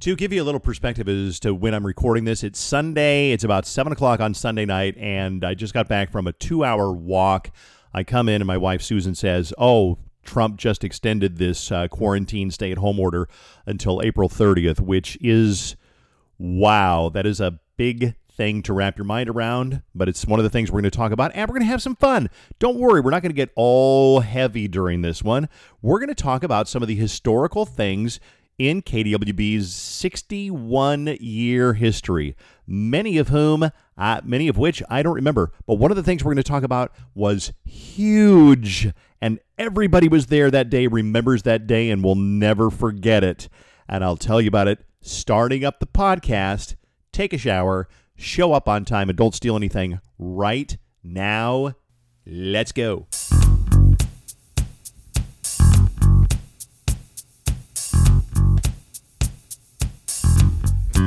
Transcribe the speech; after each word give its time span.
To 0.00 0.16
give 0.16 0.32
you 0.32 0.42
a 0.42 0.44
little 0.44 0.60
perspective 0.60 1.10
as 1.10 1.38
to 1.40 1.54
when 1.54 1.74
I'm 1.74 1.84
recording 1.84 2.24
this, 2.24 2.42
it's 2.42 2.58
Sunday. 2.58 3.32
It's 3.32 3.44
about 3.44 3.66
7 3.66 3.92
o'clock 3.92 4.18
on 4.18 4.32
Sunday 4.32 4.64
night, 4.64 4.96
and 4.96 5.44
I 5.44 5.52
just 5.52 5.74
got 5.74 5.88
back 5.88 6.10
from 6.10 6.26
a 6.26 6.32
two 6.32 6.64
hour 6.64 6.90
walk. 6.90 7.50
I 7.92 8.02
come 8.02 8.26
in, 8.26 8.36
and 8.36 8.46
my 8.46 8.56
wife 8.56 8.80
Susan 8.80 9.14
says, 9.14 9.52
Oh, 9.58 9.98
Trump 10.24 10.56
just 10.56 10.84
extended 10.84 11.36
this 11.36 11.70
uh, 11.70 11.86
quarantine 11.88 12.50
stay 12.50 12.72
at 12.72 12.78
home 12.78 12.98
order 12.98 13.28
until 13.66 14.00
April 14.02 14.30
30th, 14.30 14.80
which 14.80 15.18
is 15.20 15.76
wow. 16.38 17.10
That 17.10 17.26
is 17.26 17.38
a 17.38 17.60
big 17.76 18.14
thing 18.32 18.62
to 18.62 18.72
wrap 18.72 18.96
your 18.96 19.04
mind 19.04 19.28
around, 19.28 19.82
but 19.94 20.08
it's 20.08 20.24
one 20.24 20.40
of 20.40 20.44
the 20.44 20.50
things 20.50 20.70
we're 20.70 20.80
going 20.80 20.90
to 20.90 20.96
talk 20.96 21.12
about, 21.12 21.32
and 21.34 21.46
we're 21.46 21.56
going 21.56 21.66
to 21.66 21.70
have 21.70 21.82
some 21.82 21.96
fun. 21.96 22.30
Don't 22.58 22.78
worry, 22.78 23.02
we're 23.02 23.10
not 23.10 23.20
going 23.20 23.32
to 23.32 23.36
get 23.36 23.50
all 23.54 24.20
heavy 24.20 24.66
during 24.66 25.02
this 25.02 25.22
one. 25.22 25.46
We're 25.82 25.98
going 25.98 26.08
to 26.08 26.14
talk 26.14 26.42
about 26.42 26.68
some 26.68 26.80
of 26.80 26.88
the 26.88 26.94
historical 26.94 27.66
things 27.66 28.18
in 28.60 28.82
KDWB's 28.82 29.74
61 29.74 31.16
year 31.18 31.72
history, 31.72 32.36
many 32.66 33.16
of 33.16 33.28
whom, 33.28 33.70
uh, 33.96 34.20
many 34.22 34.48
of 34.48 34.58
which 34.58 34.82
I 34.90 35.02
don't 35.02 35.14
remember. 35.14 35.50
But 35.66 35.76
one 35.76 35.90
of 35.90 35.96
the 35.96 36.02
things 36.02 36.22
we're 36.22 36.34
going 36.34 36.42
to 36.44 36.50
talk 36.50 36.62
about 36.62 36.92
was 37.14 37.54
huge, 37.64 38.92
and 39.18 39.40
everybody 39.56 40.08
was 40.08 40.26
there 40.26 40.50
that 40.50 40.68
day, 40.68 40.86
remembers 40.88 41.44
that 41.44 41.66
day, 41.66 41.88
and 41.88 42.04
will 42.04 42.16
never 42.16 42.68
forget 42.68 43.24
it. 43.24 43.48
And 43.88 44.04
I'll 44.04 44.18
tell 44.18 44.42
you 44.42 44.48
about 44.48 44.68
it 44.68 44.84
starting 45.00 45.64
up 45.64 45.80
the 45.80 45.86
podcast. 45.86 46.74
Take 47.12 47.32
a 47.32 47.38
shower, 47.38 47.88
show 48.14 48.52
up 48.52 48.68
on 48.68 48.84
time, 48.84 49.08
and 49.08 49.16
don't 49.16 49.34
steal 49.34 49.56
anything 49.56 50.00
right 50.18 50.76
now. 51.02 51.76
Let's 52.26 52.72
go. 52.72 53.06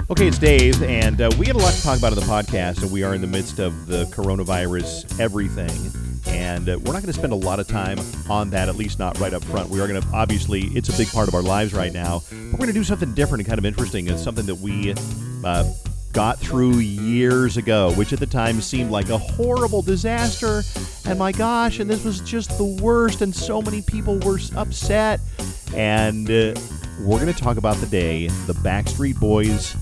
Okay, 0.09 0.27
it's 0.27 0.39
Dave, 0.39 0.81
and 0.81 1.21
uh, 1.21 1.29
we 1.37 1.45
had 1.45 1.55
a 1.55 1.59
lot 1.59 1.73
to 1.73 1.83
talk 1.83 1.97
about 1.97 2.13
in 2.13 2.19
the 2.19 2.25
podcast, 2.25 2.81
and 2.81 2.91
we 2.91 3.03
are 3.03 3.13
in 3.13 3.21
the 3.21 3.27
midst 3.27 3.59
of 3.59 3.85
the 3.85 4.05
coronavirus 4.05 5.19
everything. 5.19 5.91
And 6.33 6.67
uh, 6.67 6.79
we're 6.79 6.93
not 6.93 7.03
going 7.03 7.13
to 7.13 7.13
spend 7.13 7.31
a 7.31 7.35
lot 7.35 7.59
of 7.59 7.67
time 7.67 7.99
on 8.29 8.49
that, 8.51 8.69
at 8.69 8.75
least 8.75 8.97
not 8.97 9.19
right 9.19 9.33
up 9.33 9.43
front. 9.43 9.69
We 9.69 9.81
are 9.81 9.87
going 9.87 10.01
to, 10.01 10.07
obviously, 10.09 10.61
it's 10.73 10.89
a 10.89 10.97
big 10.97 11.09
part 11.09 11.27
of 11.27 11.35
our 11.35 11.43
lives 11.43 11.73
right 11.73 11.93
now. 11.93 12.23
But 12.29 12.53
we're 12.53 12.57
going 12.57 12.67
to 12.67 12.73
do 12.73 12.83
something 12.83 13.13
different 13.13 13.41
and 13.41 13.47
kind 13.47 13.59
of 13.59 13.65
interesting. 13.65 14.07
It's 14.07 14.23
something 14.23 14.45
that 14.47 14.55
we 14.55 14.95
uh, 15.43 15.71
got 16.11 16.39
through 16.39 16.77
years 16.77 17.57
ago, 17.57 17.91
which 17.93 18.13
at 18.13 18.19
the 18.19 18.25
time 18.25 18.61
seemed 18.61 18.89
like 18.89 19.09
a 19.09 19.17
horrible 19.17 19.81
disaster. 19.81 20.63
And 21.05 21.19
my 21.19 21.31
gosh, 21.31 21.79
and 21.79 21.89
this 21.89 22.03
was 22.03 22.19
just 22.21 22.57
the 22.57 22.79
worst, 22.81 23.21
and 23.21 23.35
so 23.35 23.61
many 23.61 23.81
people 23.81 24.17
were 24.19 24.39
upset. 24.55 25.19
And 25.75 26.29
uh, 26.29 26.55
we're 26.99 27.19
going 27.19 27.33
to 27.33 27.39
talk 27.39 27.57
about 27.57 27.77
the 27.77 27.87
day 27.87 28.27
the 28.47 28.53
Backstreet 28.53 29.19
Boys 29.19 29.75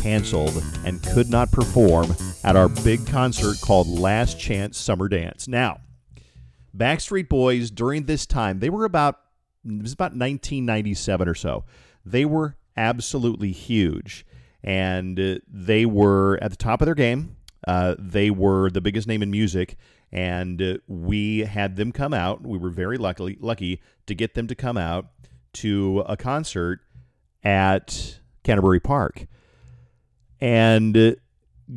canceled 0.00 0.62
and 0.84 1.02
could 1.02 1.28
not 1.28 1.52
perform 1.52 2.14
at 2.42 2.56
our 2.56 2.68
big 2.68 3.06
concert 3.06 3.60
called 3.60 3.86
Last 3.86 4.38
Chance 4.38 4.78
Summer 4.78 5.08
Dance. 5.08 5.46
Now, 5.46 5.80
Backstreet 6.76 7.28
Boys 7.28 7.70
during 7.70 8.04
this 8.04 8.26
time, 8.26 8.60
they 8.60 8.70
were 8.70 8.84
about 8.84 9.20
it 9.64 9.82
was 9.82 9.92
about 9.92 10.12
1997 10.12 11.28
or 11.28 11.34
so. 11.34 11.64
They 12.04 12.24
were 12.24 12.56
absolutely 12.76 13.52
huge, 13.52 14.24
and 14.64 15.20
uh, 15.20 15.34
they 15.46 15.84
were 15.84 16.38
at 16.40 16.50
the 16.50 16.56
top 16.56 16.80
of 16.80 16.86
their 16.86 16.94
game. 16.94 17.36
Uh, 17.68 17.94
they 17.98 18.30
were 18.30 18.70
the 18.70 18.80
biggest 18.80 19.06
name 19.06 19.22
in 19.22 19.30
music, 19.30 19.76
and 20.10 20.62
uh, 20.62 20.78
we 20.86 21.40
had 21.40 21.76
them 21.76 21.92
come 21.92 22.14
out. 22.14 22.46
We 22.46 22.56
were 22.56 22.70
very 22.70 22.96
lucky 22.96 23.36
lucky 23.38 23.82
to 24.06 24.14
get 24.14 24.34
them 24.34 24.46
to 24.46 24.54
come 24.54 24.78
out 24.78 25.08
to 25.54 26.04
a 26.06 26.16
concert 26.16 26.80
at 27.44 28.18
Canterbury 28.44 28.80
Park 28.80 29.26
and 30.40 31.16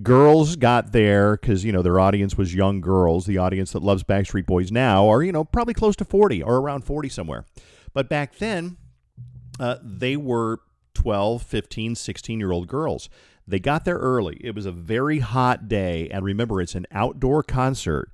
girls 0.01 0.55
got 0.55 0.91
there 0.91 1.35
because 1.35 1.63
you 1.63 1.71
know 1.71 1.81
their 1.81 1.99
audience 1.99 2.37
was 2.37 2.55
young 2.55 2.81
girls. 2.81 3.25
The 3.25 3.37
audience 3.37 3.71
that 3.73 3.83
loves 3.83 4.03
backstreet 4.03 4.45
boys 4.45 4.71
now 4.71 5.07
are 5.09 5.21
you 5.21 5.31
know 5.31 5.43
probably 5.43 5.73
close 5.73 5.95
to 5.97 6.05
40 6.05 6.41
or 6.41 6.57
around 6.57 6.83
40 6.83 7.09
somewhere. 7.09 7.45
But 7.93 8.09
back 8.09 8.37
then 8.37 8.77
uh, 9.59 9.77
they 9.83 10.17
were 10.17 10.59
12 10.93 11.43
15 11.43 11.95
16 11.95 12.39
year 12.39 12.51
old 12.51 12.67
girls. 12.67 13.09
They 13.45 13.59
got 13.59 13.83
there 13.83 13.97
early. 13.97 14.37
It 14.41 14.55
was 14.55 14.65
a 14.65 14.71
very 14.71 15.19
hot 15.19 15.67
day. 15.67 16.07
And 16.09 16.23
remember 16.23 16.61
it's 16.61 16.75
an 16.75 16.87
outdoor 16.91 17.43
concert. 17.43 18.09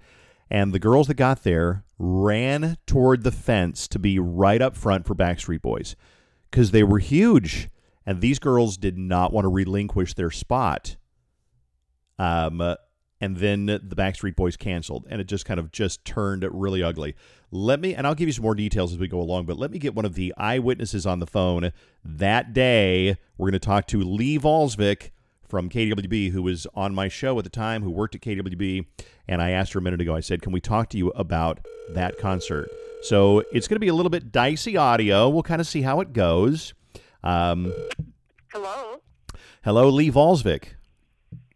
And 0.50 0.74
the 0.74 0.80
girls 0.80 1.08
that 1.08 1.14
got 1.14 1.44
there 1.44 1.84
ran 2.00 2.78
toward 2.88 3.24
the 3.24 3.32
fence 3.32 3.88
to 3.90 4.00
be 4.00 4.18
right 4.18 4.62
up 4.62 4.76
front 4.76 5.06
for 5.06 5.14
backstreet 5.14 5.62
boys 5.62 5.96
because 6.50 6.72
they 6.72 6.82
were 6.82 6.98
huge 6.98 7.70
and 8.10 8.22
these 8.22 8.40
girls 8.40 8.76
did 8.76 8.98
not 8.98 9.32
want 9.32 9.46
to 9.46 9.50
relinquish 9.50 10.16
their 10.16 10.32
spot. 10.32 10.96
Um, 12.18 12.60
and 13.22 13.38
then 13.38 13.68
the 13.68 13.96
Backstreet 13.96 14.36
Boys 14.36 14.58
canceled, 14.58 15.06
and 15.12 15.22
it 15.22 15.26
just 15.26 15.46
kind 15.46 15.60
of 15.60 15.72
just 15.72 16.04
turned 16.06 16.44
really 16.50 16.82
ugly. 16.82 17.16
Let 17.52 17.80
me, 17.80 17.94
and 17.94 18.08
I'll 18.08 18.16
give 18.16 18.28
you 18.28 18.34
some 18.34 18.42
more 18.42 18.56
details 18.56 18.94
as 18.94 18.98
we 18.98 19.08
go 19.08 19.22
along, 19.22 19.46
but 19.46 19.60
let 19.60 19.70
me 19.70 19.78
get 19.78 19.94
one 19.94 20.06
of 20.06 20.16
the 20.16 20.34
eyewitnesses 20.38 21.06
on 21.06 21.20
the 21.20 21.28
phone 21.28 21.72
that 22.04 22.52
day. 22.52 23.16
We're 23.38 23.52
going 23.52 23.60
to 23.60 23.60
talk 23.60 23.86
to 23.90 24.02
Lee 24.02 24.40
Valsvik 24.40 25.12
from 25.48 25.70
KWB, 25.70 26.32
who 26.32 26.42
was 26.42 26.66
on 26.74 26.96
my 26.96 27.10
show 27.10 27.38
at 27.38 27.44
the 27.44 27.52
time, 27.52 27.84
who 27.84 27.92
worked 27.92 28.16
at 28.16 28.22
KWB, 28.22 28.88
and 29.28 29.40
I 29.40 29.52
asked 29.52 29.74
her 29.74 29.80
a 29.80 29.84
minute 29.84 30.02
ago. 30.02 30.16
I 30.16 30.22
said, 30.22 30.42
"Can 30.42 30.52
we 30.52 30.62
talk 30.62 30.90
to 30.90 30.98
you 30.98 31.10
about 31.10 31.60
that 31.92 32.18
concert?" 32.18 32.70
So 33.04 33.44
it's 33.52 33.68
going 33.68 33.76
to 33.76 33.80
be 33.80 33.88
a 33.88 33.94
little 33.94 34.10
bit 34.10 34.32
dicey 34.32 34.78
audio. 34.78 35.30
We'll 35.30 35.44
kind 35.44 35.62
of 35.62 35.68
see 35.68 35.84
how 35.84 36.02
it 36.02 36.12
goes. 36.12 36.74
Um, 37.24 37.74
Hello. 38.52 39.02
Hello, 39.64 39.90
Lee 39.90 40.10
Valsvik. 40.10 40.76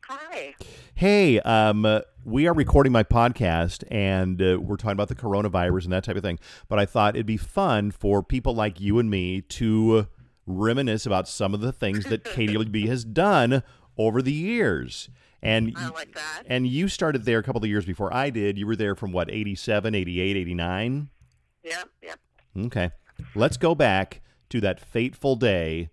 Hi. 0.07 0.55
Hey, 0.95 1.39
um, 1.39 2.01
we 2.25 2.47
are 2.47 2.53
recording 2.53 2.91
my 2.91 3.03
podcast 3.03 3.83
and 3.89 4.41
uh, 4.41 4.59
we're 4.59 4.75
talking 4.75 4.91
about 4.91 5.07
the 5.07 5.15
coronavirus 5.15 5.85
and 5.85 5.93
that 5.93 6.03
type 6.03 6.17
of 6.17 6.21
thing. 6.21 6.39
But 6.67 6.79
I 6.79 6.85
thought 6.85 7.15
it'd 7.15 7.25
be 7.25 7.37
fun 7.37 7.91
for 7.91 8.21
people 8.21 8.53
like 8.53 8.79
you 8.79 8.99
and 8.99 9.09
me 9.09 9.41
to 9.41 10.07
reminisce 10.45 11.05
about 11.05 11.27
some 11.27 11.53
of 11.53 11.61
the 11.61 11.71
things 11.71 12.05
that 12.05 12.23
KWB 12.25 12.87
has 12.87 13.05
done 13.05 13.63
over 13.97 14.21
the 14.21 14.33
years. 14.33 15.09
And 15.41 15.73
I 15.75 15.89
like 15.89 16.13
that. 16.13 16.43
And 16.45 16.67
you 16.67 16.87
started 16.87 17.23
there 17.25 17.39
a 17.39 17.43
couple 17.43 17.63
of 17.63 17.69
years 17.69 17.85
before 17.85 18.13
I 18.13 18.29
did. 18.29 18.57
You 18.57 18.67
were 18.67 18.75
there 18.75 18.95
from 18.95 19.11
what, 19.11 19.31
87, 19.31 19.95
88, 19.95 20.37
89? 20.37 21.09
Yeah, 21.63 21.83
yeah. 22.01 22.15
Okay. 22.65 22.91
Let's 23.35 23.57
go 23.57 23.75
back 23.75 24.21
to 24.53 24.61
that 24.61 24.79
fateful 24.79 25.35
day 25.35 25.89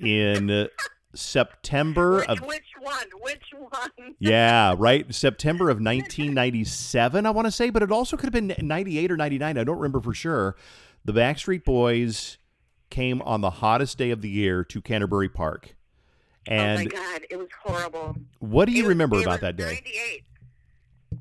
in 0.00 0.68
September 1.14 2.16
which, 2.18 2.28
of 2.28 2.40
which 2.40 2.64
one? 2.80 3.06
Which 3.20 3.44
one? 3.70 4.16
yeah, 4.18 4.74
right. 4.76 5.14
September 5.14 5.70
of 5.70 5.76
1997, 5.80 7.24
I 7.24 7.30
want 7.30 7.46
to 7.46 7.52
say, 7.52 7.70
but 7.70 7.84
it 7.84 7.92
also 7.92 8.16
could 8.16 8.26
have 8.26 8.32
been 8.32 8.52
98 8.60 9.12
or 9.12 9.16
99. 9.16 9.56
I 9.56 9.62
don't 9.62 9.76
remember 9.76 10.00
for 10.00 10.12
sure. 10.12 10.56
The 11.04 11.12
Backstreet 11.12 11.62
Boys 11.62 12.38
came 12.90 13.22
on 13.22 13.42
the 13.42 13.50
hottest 13.50 13.96
day 13.96 14.10
of 14.10 14.22
the 14.22 14.28
year 14.28 14.64
to 14.64 14.80
Canterbury 14.82 15.28
Park. 15.28 15.76
And 16.48 16.80
oh 16.80 16.84
my 16.84 16.90
God, 16.90 17.26
it 17.30 17.36
was 17.36 17.48
horrible. 17.62 18.16
What 18.40 18.64
do 18.64 18.72
you 18.72 18.88
remember 18.88 19.20
about 19.20 19.40
that 19.42 19.56
day? 19.56 19.82
98. 19.84 20.24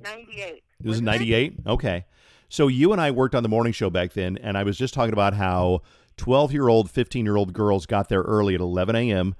98. 0.01 0.63
It 0.83 0.87
was 0.87 1.01
98? 1.01 1.57
Okay. 1.67 2.05
So 2.49 2.67
you 2.67 2.91
and 2.91 3.01
I 3.01 3.11
worked 3.11 3.35
on 3.35 3.43
the 3.43 3.49
morning 3.49 3.73
show 3.73 3.89
back 3.89 4.13
then, 4.13 4.37
and 4.37 4.57
I 4.57 4.63
was 4.63 4.77
just 4.77 4.93
talking 4.93 5.13
about 5.13 5.33
how 5.33 5.81
12 6.17 6.53
year 6.53 6.67
old, 6.67 6.89
15 6.89 7.25
year 7.25 7.35
old 7.35 7.53
girls 7.53 7.85
got 7.85 8.09
there 8.09 8.21
early 8.21 8.55
at 8.55 8.61
11 8.61 8.95
a.m., 8.95 9.35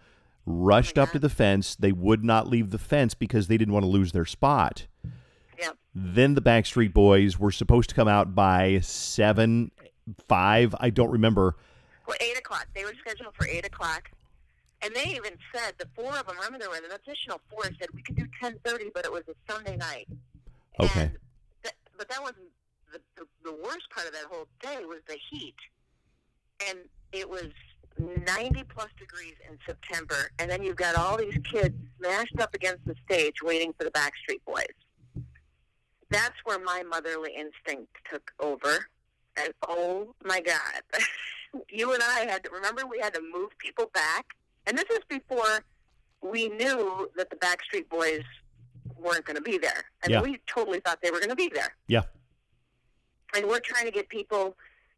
rushed 0.45 0.97
oh 0.97 1.03
up 1.03 1.11
to 1.11 1.19
the 1.19 1.29
fence. 1.29 1.75
They 1.75 1.91
would 1.91 2.23
not 2.23 2.47
leave 2.47 2.71
the 2.71 2.77
fence 2.77 3.13
because 3.13 3.47
they 3.47 3.57
didn't 3.57 3.73
want 3.73 3.83
to 3.83 3.89
lose 3.89 4.11
their 4.11 4.25
spot. 4.25 4.87
Yep. 5.59 5.77
Then 5.93 6.35
the 6.35 6.41
Backstreet 6.41 6.93
Boys 6.93 7.39
were 7.39 7.51
supposed 7.51 7.89
to 7.89 7.95
come 7.95 8.07
out 8.07 8.35
by 8.35 8.79
7, 8.81 9.71
5, 10.27 10.75
I 10.79 10.89
don't 10.89 11.11
remember. 11.11 11.55
Well, 12.07 12.17
8 12.19 12.37
o'clock. 12.37 12.67
They 12.75 12.83
were 12.83 12.93
scheduled 12.99 13.33
for 13.35 13.47
8 13.47 13.65
o'clock. 13.65 14.11
And 14.81 14.93
they 14.93 15.15
even 15.15 15.33
said, 15.53 15.73
the 15.79 15.87
four 15.95 16.15
of 16.15 16.27
them, 16.27 16.35
remember 16.35 16.59
there 16.59 16.69
were 16.69 16.75
an 16.75 16.83
additional 16.93 17.41
four, 17.49 17.63
said 17.63 17.87
we 17.93 18.03
could 18.03 18.15
do 18.15 18.25
10.30, 18.43 18.91
but 18.93 19.05
it 19.05 19.11
was 19.11 19.23
a 19.27 19.51
Sunday 19.51 19.77
night. 19.77 20.07
Okay. 20.79 21.11
Th- 21.63 21.73
but 21.97 22.07
that 22.09 22.21
wasn't 22.21 22.51
the, 22.91 22.99
the, 23.15 23.25
the 23.43 23.53
worst 23.63 23.89
part 23.89 24.05
of 24.05 24.13
that 24.13 24.25
whole 24.29 24.47
day 24.61 24.85
was 24.85 24.99
the 25.07 25.17
heat 25.31 25.55
and 26.69 26.79
it 27.11 27.29
was 27.29 27.49
90 27.97 28.63
plus 28.63 28.89
degrees 28.99 29.35
in 29.49 29.57
September, 29.65 30.31
and 30.39 30.49
then 30.49 30.61
you've 30.63 30.75
got 30.75 30.95
all 30.95 31.17
these 31.17 31.37
kids 31.49 31.75
smashed 31.97 32.39
up 32.39 32.53
against 32.53 32.85
the 32.85 32.95
stage 33.05 33.41
waiting 33.41 33.73
for 33.77 33.85
the 33.85 33.91
Backstreet 33.91 34.43
Boys. 34.45 34.65
That's 36.09 36.35
where 36.43 36.59
my 36.59 36.83
motherly 36.83 37.31
instinct 37.35 37.91
took 38.11 38.31
over. 38.39 38.87
And 39.37 39.53
oh 39.67 40.13
my 40.23 40.39
God, 40.39 40.81
you 41.69 41.93
and 41.93 42.03
I 42.03 42.25
had 42.29 42.43
to 42.43 42.49
remember 42.51 42.83
we 42.85 42.99
had 42.99 43.13
to 43.15 43.21
move 43.33 43.51
people 43.57 43.89
back. 43.93 44.25
And 44.67 44.77
this 44.77 44.85
is 44.91 44.99
before 45.09 45.63
we 46.21 46.49
knew 46.49 47.09
that 47.15 47.29
the 47.29 47.35
Backstreet 47.37 47.89
Boys 47.89 48.23
weren't 48.97 49.25
going 49.25 49.35
to 49.35 49.41
be 49.41 49.57
there. 49.57 49.85
And 50.03 50.11
yeah. 50.11 50.21
we 50.21 50.39
totally 50.47 50.79
thought 50.79 50.99
they 51.01 51.11
were 51.11 51.19
going 51.19 51.29
to 51.29 51.35
be 51.35 51.51
there. 51.53 51.75
Yeah. 51.87 52.03
And 53.35 53.45
we're 53.47 53.59
trying 53.59 53.85
to 53.85 53.91
get 53.91 54.09
people 54.09 54.55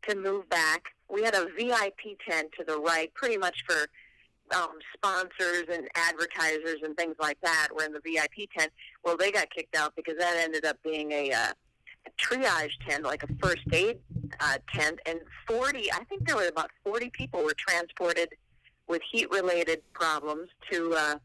to 0.07 0.15
move 0.15 0.47
back 0.49 0.93
we 1.09 1.23
had 1.23 1.35
a 1.35 1.47
VIP 1.57 2.19
tent 2.27 2.51
to 2.57 2.63
the 2.65 2.79
right, 2.79 3.13
pretty 3.13 3.37
much 3.37 3.63
for 3.67 3.87
um, 4.55 4.77
sponsors 4.93 5.65
and 5.71 5.87
advertisers 5.95 6.77
and 6.83 6.95
things 6.97 7.15
like 7.19 7.39
that. 7.41 7.69
We're 7.75 7.85
in 7.85 7.93
the 7.93 8.01
VIP 8.03 8.49
tent. 8.57 8.71
Well, 9.03 9.17
they 9.17 9.31
got 9.31 9.49
kicked 9.49 9.75
out 9.75 9.95
because 9.95 10.15
that 10.17 10.35
ended 10.37 10.65
up 10.65 10.77
being 10.83 11.11
a, 11.11 11.31
uh, 11.31 11.51
a 12.05 12.09
triage 12.21 12.71
tent, 12.87 13.03
like 13.03 13.23
a 13.23 13.27
first 13.41 13.63
aid 13.71 13.99
uh, 14.39 14.57
tent, 14.73 14.99
and 15.05 15.19
40. 15.47 15.91
I 15.91 16.03
think 16.05 16.25
there 16.25 16.35
were 16.35 16.47
about 16.47 16.71
40 16.83 17.09
people 17.09 17.43
were 17.43 17.55
transported 17.57 18.29
with 18.87 19.01
heat-related 19.11 19.81
problems 19.93 20.49
to 20.71 20.93
uh, 20.97 21.15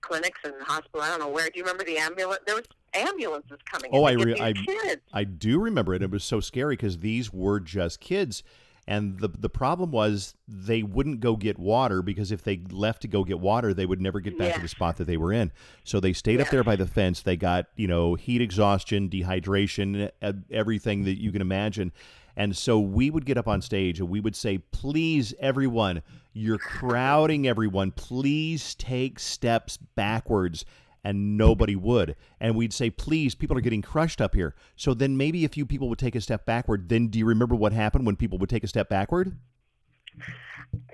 clinics 0.00 0.40
and 0.44 0.54
hospital. 0.60 1.00
I 1.00 1.08
don't 1.10 1.20
know 1.20 1.28
where. 1.28 1.48
Do 1.48 1.58
you 1.58 1.62
remember 1.62 1.84
the 1.84 1.98
ambulance? 1.98 2.40
There 2.46 2.56
was 2.56 2.66
ambulances 2.92 3.58
coming. 3.70 3.90
Oh, 3.92 4.06
in 4.06 4.20
I, 4.20 4.24
re- 4.24 4.40
I, 4.40 4.52
kids. 4.52 5.02
I 5.12 5.24
do 5.24 5.60
remember 5.60 5.94
it. 5.94 6.02
It 6.02 6.10
was 6.10 6.24
so 6.24 6.40
scary 6.40 6.76
because 6.76 6.98
these 6.98 7.32
were 7.32 7.60
just 7.60 8.00
kids. 8.00 8.42
And 8.86 9.18
the 9.18 9.28
the 9.28 9.48
problem 9.48 9.90
was 9.90 10.34
they 10.46 10.82
wouldn't 10.82 11.20
go 11.20 11.36
get 11.36 11.58
water 11.58 12.02
because 12.02 12.30
if 12.30 12.42
they 12.42 12.60
left 12.70 13.02
to 13.02 13.08
go 13.08 13.24
get 13.24 13.40
water, 13.40 13.72
they 13.72 13.86
would 13.86 14.00
never 14.00 14.20
get 14.20 14.36
back 14.36 14.56
to 14.56 14.60
the 14.60 14.68
spot 14.68 14.98
that 14.98 15.06
they 15.06 15.16
were 15.16 15.32
in. 15.32 15.52
So 15.84 16.00
they 16.00 16.12
stayed 16.12 16.40
up 16.40 16.50
there 16.50 16.64
by 16.64 16.76
the 16.76 16.86
fence. 16.86 17.22
They 17.22 17.36
got 17.36 17.66
you 17.76 17.88
know 17.88 18.14
heat 18.14 18.42
exhaustion, 18.42 19.08
dehydration, 19.08 20.10
everything 20.50 21.04
that 21.04 21.20
you 21.20 21.32
can 21.32 21.40
imagine. 21.40 21.92
And 22.36 22.56
so 22.56 22.78
we 22.80 23.10
would 23.10 23.24
get 23.24 23.38
up 23.38 23.46
on 23.48 23.62
stage 23.62 24.00
and 24.00 24.08
we 24.08 24.20
would 24.20 24.36
say, 24.36 24.58
"Please, 24.58 25.32
everyone, 25.38 26.02
you're 26.34 26.58
crowding 26.58 27.46
everyone. 27.46 27.90
Please 27.92 28.74
take 28.74 29.18
steps 29.18 29.76
backwards." 29.76 30.64
And 31.04 31.36
nobody 31.36 31.76
would. 31.76 32.16
And 32.40 32.56
we'd 32.56 32.72
say, 32.72 32.90
please, 32.90 33.34
people 33.34 33.56
are 33.56 33.60
getting 33.60 33.82
crushed 33.82 34.20
up 34.20 34.34
here. 34.34 34.54
So 34.74 34.94
then 34.94 35.16
maybe 35.16 35.44
a 35.44 35.48
few 35.48 35.66
people 35.66 35.88
would 35.90 35.98
take 35.98 36.14
a 36.14 36.20
step 36.20 36.46
backward. 36.46 36.88
Then 36.88 37.08
do 37.08 37.18
you 37.18 37.26
remember 37.26 37.54
what 37.54 37.72
happened 37.72 38.06
when 38.06 38.16
people 38.16 38.38
would 38.38 38.48
take 38.50 38.64
a 38.64 38.68
step 38.68 38.88
backward? 38.88 39.36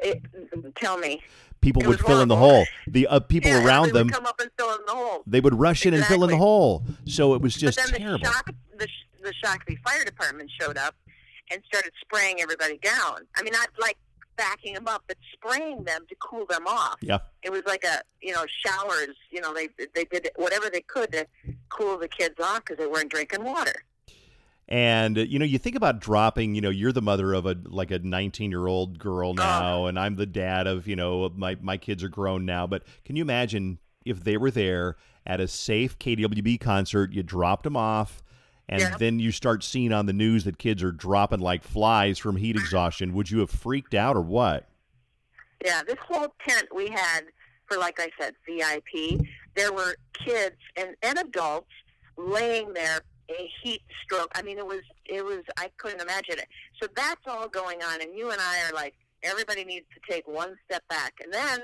It, 0.03 0.23
tell 0.77 0.99
me. 0.99 1.23
People 1.61 1.83
It 1.83 1.89
would 1.89 2.01
fill 2.01 2.21
in 2.23 2.29
the 2.29 2.37
hole. 2.37 2.65
The 2.87 3.07
uh, 3.07 3.21
people 3.21 3.51
Yeah, 3.51 3.65
around 3.65 3.89
they 3.89 3.93
would 3.93 3.99
them, 4.01 4.09
come 4.09 4.27
up 4.27 4.41
and 4.41 4.51
fill 4.59 4.71
in 4.75 4.81
the 4.87 4.93
hole. 4.95 5.23
they 5.27 5.41
would 5.41 5.55
rush 5.59 5.87
in 5.87 5.95
and 5.95 6.05
fill 6.07 6.25
in 6.25 6.31
the 6.31 6.37
hole. 6.37 6.85
So 7.07 7.35
it 7.35 7.43
was 7.43 7.55
just 7.55 7.79
but 7.79 7.91
then 7.91 8.01
terrible. 8.01 8.25
the 8.25 8.33
shock, 8.33 8.51
the, 8.79 8.89
the 9.23 9.33
Shakopee 9.45 9.79
Fire 9.87 10.05
Department 10.05 10.51
showed 10.61 10.79
up 10.79 10.97
and 11.51 11.63
started 11.67 11.93
spraying 12.01 12.41
everybody 12.41 12.79
down. 12.79 13.27
I 13.37 13.43
mean, 13.43 13.53
not 13.53 13.69
like 13.79 13.99
backing 14.41 14.73
them 14.73 14.89
up, 14.89 15.05
but 15.07 15.19
spraying 15.33 15.85
them 15.85 16.07
to 16.09 16.15
cool 16.17 16.47
them 16.47 16.67
off. 16.67 16.97
yeah. 17.03 17.19
It 17.43 17.53
was 17.53 17.63
like 17.67 17.85
a, 17.85 18.01
you 18.23 18.33
know, 18.33 18.45
showers. 18.65 19.17
You 19.31 19.43
know, 19.43 19.53
they 19.53 19.69
they 19.95 20.05
did 20.05 20.31
whatever 20.37 20.71
they 20.71 20.81
could 20.81 21.13
to 21.13 21.27
cool 21.69 21.99
the 21.99 22.09
kids 22.09 22.37
off 22.43 22.65
because 22.65 22.79
they 22.79 22.87
weren't 22.87 23.11
drinking 23.11 23.45
water. 23.45 23.85
And 24.69 25.17
you 25.17 25.39
know, 25.39 25.45
you 25.45 25.59
think 25.59 25.77
about 25.77 26.01
dropping. 26.01 26.55
You 26.55 26.61
know, 26.61 26.71
you're 26.71 26.93
the 26.93 27.03
mother 27.03 27.35
of 27.35 27.45
a 27.45 27.57
like 27.65 27.91
a 27.91 27.99
19 27.99 28.51
year 28.51 28.67
old 28.67 28.99
girl 28.99 29.31
oh. 29.31 29.35
now, 29.35 29.87
and 29.87 29.99
I'm 29.99 30.17
the 30.17 30.27
dad 30.27 30.67
of 30.67 30.89
you 30.89 30.97
know 30.97 31.31
my 31.37 31.57
my 31.61 31.77
kids 31.77 32.03
are 32.03 32.09
grown 32.09 32.47
now. 32.47 32.67
But 32.67 32.85
can 33.05 33.17
you 33.17 33.23
imagine 33.23 33.79
if 34.05 34.25
they 34.25 34.37
were 34.37 34.51
there 34.51 34.97
at 35.27 35.41
a 35.41 35.49
safe 35.49 35.99
KWB 35.99 36.61
concert? 36.61 37.13
You 37.13 37.23
dropped 37.23 37.65
them 37.65 37.77
off, 37.77 38.23
and 38.71 38.81
Yeah. 38.81 38.97
then 38.97 39.19
you 39.19 39.33
start 39.33 39.63
seeing 39.65 39.93
on 39.93 40.07
the 40.07 40.13
news 40.13 40.45
that 40.45 40.57
kids 40.57 40.83
are 40.83 40.93
dropping 40.93 41.41
like 41.41 41.63
flies 41.65 42.19
from 42.19 42.37
heat 42.37 42.57
exhaustion. 42.57 43.13
Would 43.15 43.31
you 43.31 43.41
have 43.41 43.51
freaked 43.51 43.95
out 43.95 44.17
or 44.17 44.23
what? 44.23 44.67
Yeah, 45.65 45.83
this 45.87 45.99
whole 46.07 46.33
tent 46.49 46.69
we 46.75 46.89
had 46.89 47.23
for, 47.67 47.77
like 47.77 48.01
I 48.01 48.09
said, 48.19 48.35
VIP. 48.47 49.21
There 49.57 49.73
were 49.73 49.97
kids 50.25 50.57
and, 50.77 50.95
and 51.03 51.19
adults 51.19 51.69
laying 52.17 52.73
there 52.73 53.01
a 53.29 53.51
heat 53.63 53.83
stroke. 54.05 54.31
I 54.35 54.43
mean, 54.43 54.57
it 54.59 54.67
was 54.67 54.81
it 55.05 55.25
was 55.25 55.43
I 55.57 55.71
couldn't 55.77 56.01
imagine 56.01 56.39
it. 56.39 56.49
So 56.81 56.89
that's 56.95 57.21
all 57.27 57.49
going 57.49 57.83
on, 57.83 58.01
and 58.01 58.15
you 58.17 58.31
and 58.31 58.41
I 58.41 58.69
are 58.69 58.73
like, 58.73 58.95
everybody 59.23 59.65
needs 59.65 59.87
to 59.95 60.13
take 60.13 60.27
one 60.27 60.57
step 60.65 60.83
back, 60.89 61.15
and 61.23 61.33
then 61.33 61.61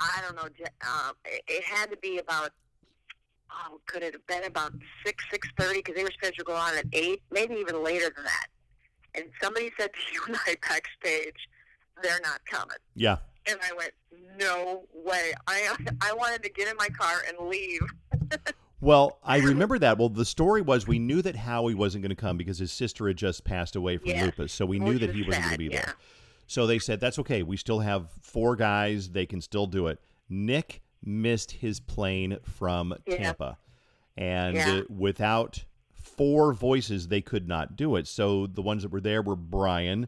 I 0.00 0.20
don't 0.22 0.36
know. 0.36 0.48
Uh, 0.86 1.12
it, 1.24 1.42
it 1.48 1.64
had 1.64 1.90
to 1.92 1.96
be 1.98 2.18
about. 2.18 2.50
Oh, 3.50 3.78
could 3.86 4.02
it 4.02 4.12
have 4.14 4.26
been 4.26 4.44
about 4.44 4.72
six 5.04 5.24
six 5.30 5.48
thirty? 5.58 5.78
Because 5.78 5.94
they 5.94 6.02
were 6.04 6.10
scheduled 6.16 6.38
to 6.38 6.44
go 6.44 6.54
on 6.54 6.76
at 6.76 6.86
eight, 6.92 7.22
maybe 7.30 7.54
even 7.54 7.82
later 7.82 8.10
than 8.14 8.24
that. 8.24 8.46
And 9.14 9.26
somebody 9.42 9.70
said 9.78 9.90
to 9.92 9.98
you 10.12 10.22
and 10.26 10.36
I 10.46 10.56
backstage, 10.60 11.48
"They're 12.02 12.20
not 12.22 12.44
coming." 12.46 12.76
Yeah. 12.94 13.16
And 13.46 13.58
I 13.62 13.74
went, 13.76 13.92
no 14.38 14.84
way. 14.94 15.34
I 15.46 15.74
I 16.00 16.14
wanted 16.14 16.42
to 16.44 16.50
get 16.50 16.66
in 16.66 16.76
my 16.78 16.88
car 16.88 17.22
and 17.28 17.48
leave. 17.48 17.80
Well, 18.80 19.18
I 19.24 19.38
remember 19.38 19.78
that. 19.78 19.96
Well, 19.96 20.10
the 20.10 20.26
story 20.26 20.60
was 20.60 20.86
we 20.86 20.98
knew 20.98 21.22
that 21.22 21.36
Howie 21.36 21.72
wasn't 21.74 22.02
going 22.02 22.10
to 22.10 22.16
come 22.16 22.36
because 22.36 22.58
his 22.58 22.70
sister 22.70 23.08
had 23.08 23.16
just 23.16 23.42
passed 23.42 23.76
away 23.76 23.96
from 23.96 24.10
Yes, 24.10 24.24
lupus, 24.26 24.52
so 24.52 24.66
we 24.66 24.78
knew 24.78 24.98
that 24.98 25.14
he 25.14 25.22
wasn't 25.22 25.44
going 25.44 25.52
to 25.54 25.58
be 25.58 25.68
there. 25.68 25.84
yeah. 25.86 25.92
So 26.46 26.66
they 26.66 26.78
said 26.78 27.00
that's 27.00 27.18
okay. 27.20 27.42
We 27.42 27.56
still 27.56 27.78
have 27.80 28.10
four 28.20 28.56
guys; 28.56 29.08
they 29.08 29.24
can 29.24 29.40
still 29.40 29.66
do 29.66 29.86
it. 29.86 30.00
Nick 30.28 30.82
missed 31.06 31.52
his 31.52 31.80
plane 31.80 32.38
from 32.42 32.94
Yeah. 33.06 33.16
Tampa, 33.16 33.58
and 34.16 34.56
Yeah. 34.56 34.80
without 34.88 35.64
four 35.92 36.52
voices, 36.52 37.08
they 37.08 37.20
could 37.20 37.48
not 37.48 37.76
do 37.76 37.96
it. 37.96 38.06
So 38.06 38.46
the 38.46 38.62
ones 38.62 38.82
that 38.82 38.92
were 38.92 39.00
there 39.00 39.22
were 39.22 39.36
Brian, 39.36 40.06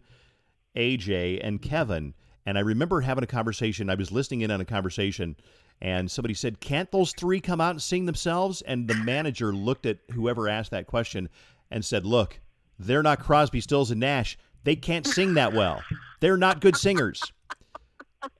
AJ, 0.76 1.40
and 1.42 1.60
Kevin. 1.60 2.14
And 2.44 2.56
I 2.56 2.60
remember 2.60 3.00
having 3.00 3.24
a 3.24 3.26
conversation. 3.26 3.90
I 3.90 3.94
was 3.96 4.12
listening 4.12 4.42
in 4.42 4.50
on 4.50 4.60
a 4.60 4.64
conversation, 4.64 5.34
and 5.80 6.08
somebody 6.10 6.34
said, 6.34 6.60
"Can't 6.60 6.90
those 6.92 7.12
three 7.12 7.40
come 7.40 7.60
out 7.60 7.72
and 7.72 7.82
sing 7.82 8.06
themselves?" 8.06 8.62
And 8.62 8.86
the 8.86 8.94
manager 8.94 9.52
looked 9.52 9.84
at 9.84 9.98
whoever 10.12 10.48
asked 10.48 10.70
that 10.70 10.86
question 10.86 11.28
and 11.70 11.84
said, 11.84 12.06
"Look, 12.06 12.40
they're 12.78 13.02
not 13.02 13.18
Crosby, 13.18 13.60
Stills, 13.60 13.90
and 13.90 13.98
Nash. 14.00 14.38
They 14.62 14.76
can't 14.76 15.06
sing 15.06 15.34
that 15.34 15.52
well. 15.52 15.82
They're 16.20 16.36
not 16.36 16.60
good 16.60 16.76
singers." 16.76 17.20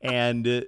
And 0.00 0.46
uh, 0.46 0.60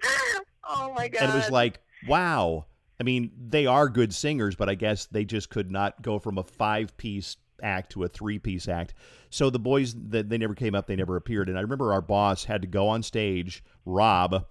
Oh 0.69 0.93
my 0.95 1.09
god! 1.09 1.23
and 1.23 1.33
it 1.33 1.37
was 1.37 1.51
like, 1.51 1.81
wow. 2.07 2.67
I 3.01 3.05
mean, 3.05 3.31
they 3.49 3.65
are 3.67 3.89
good 3.89 4.13
singers, 4.13 4.57
but 4.57 4.69
I 4.69 4.75
guess 4.75 5.07
they 5.07 5.25
just 5.25 5.51
could 5.51 5.71
not 5.71 6.03
go 6.03 6.19
from 6.19 6.37
a 6.37 6.43
five 6.43 6.97
piece 6.97 7.37
act 7.63 7.93
to 7.93 8.03
a 8.05 8.09
three 8.09 8.39
piece 8.39 8.69
act. 8.69 8.95
So 9.31 9.51
the 9.51 9.59
boys 9.59 9.95
that 10.09 10.29
they 10.29 10.39
never 10.39 10.55
came 10.55 10.75
up, 10.75 10.87
they 10.87 10.97
never 10.97 11.17
appeared. 11.17 11.49
And 11.49 11.57
I 11.57 11.61
remember 11.61 11.93
our 11.93 12.01
boss 12.03 12.45
had 12.45 12.63
to 12.63 12.69
go 12.69 12.89
on 12.89 13.03
stage, 13.03 13.63
Rob, 13.85 14.47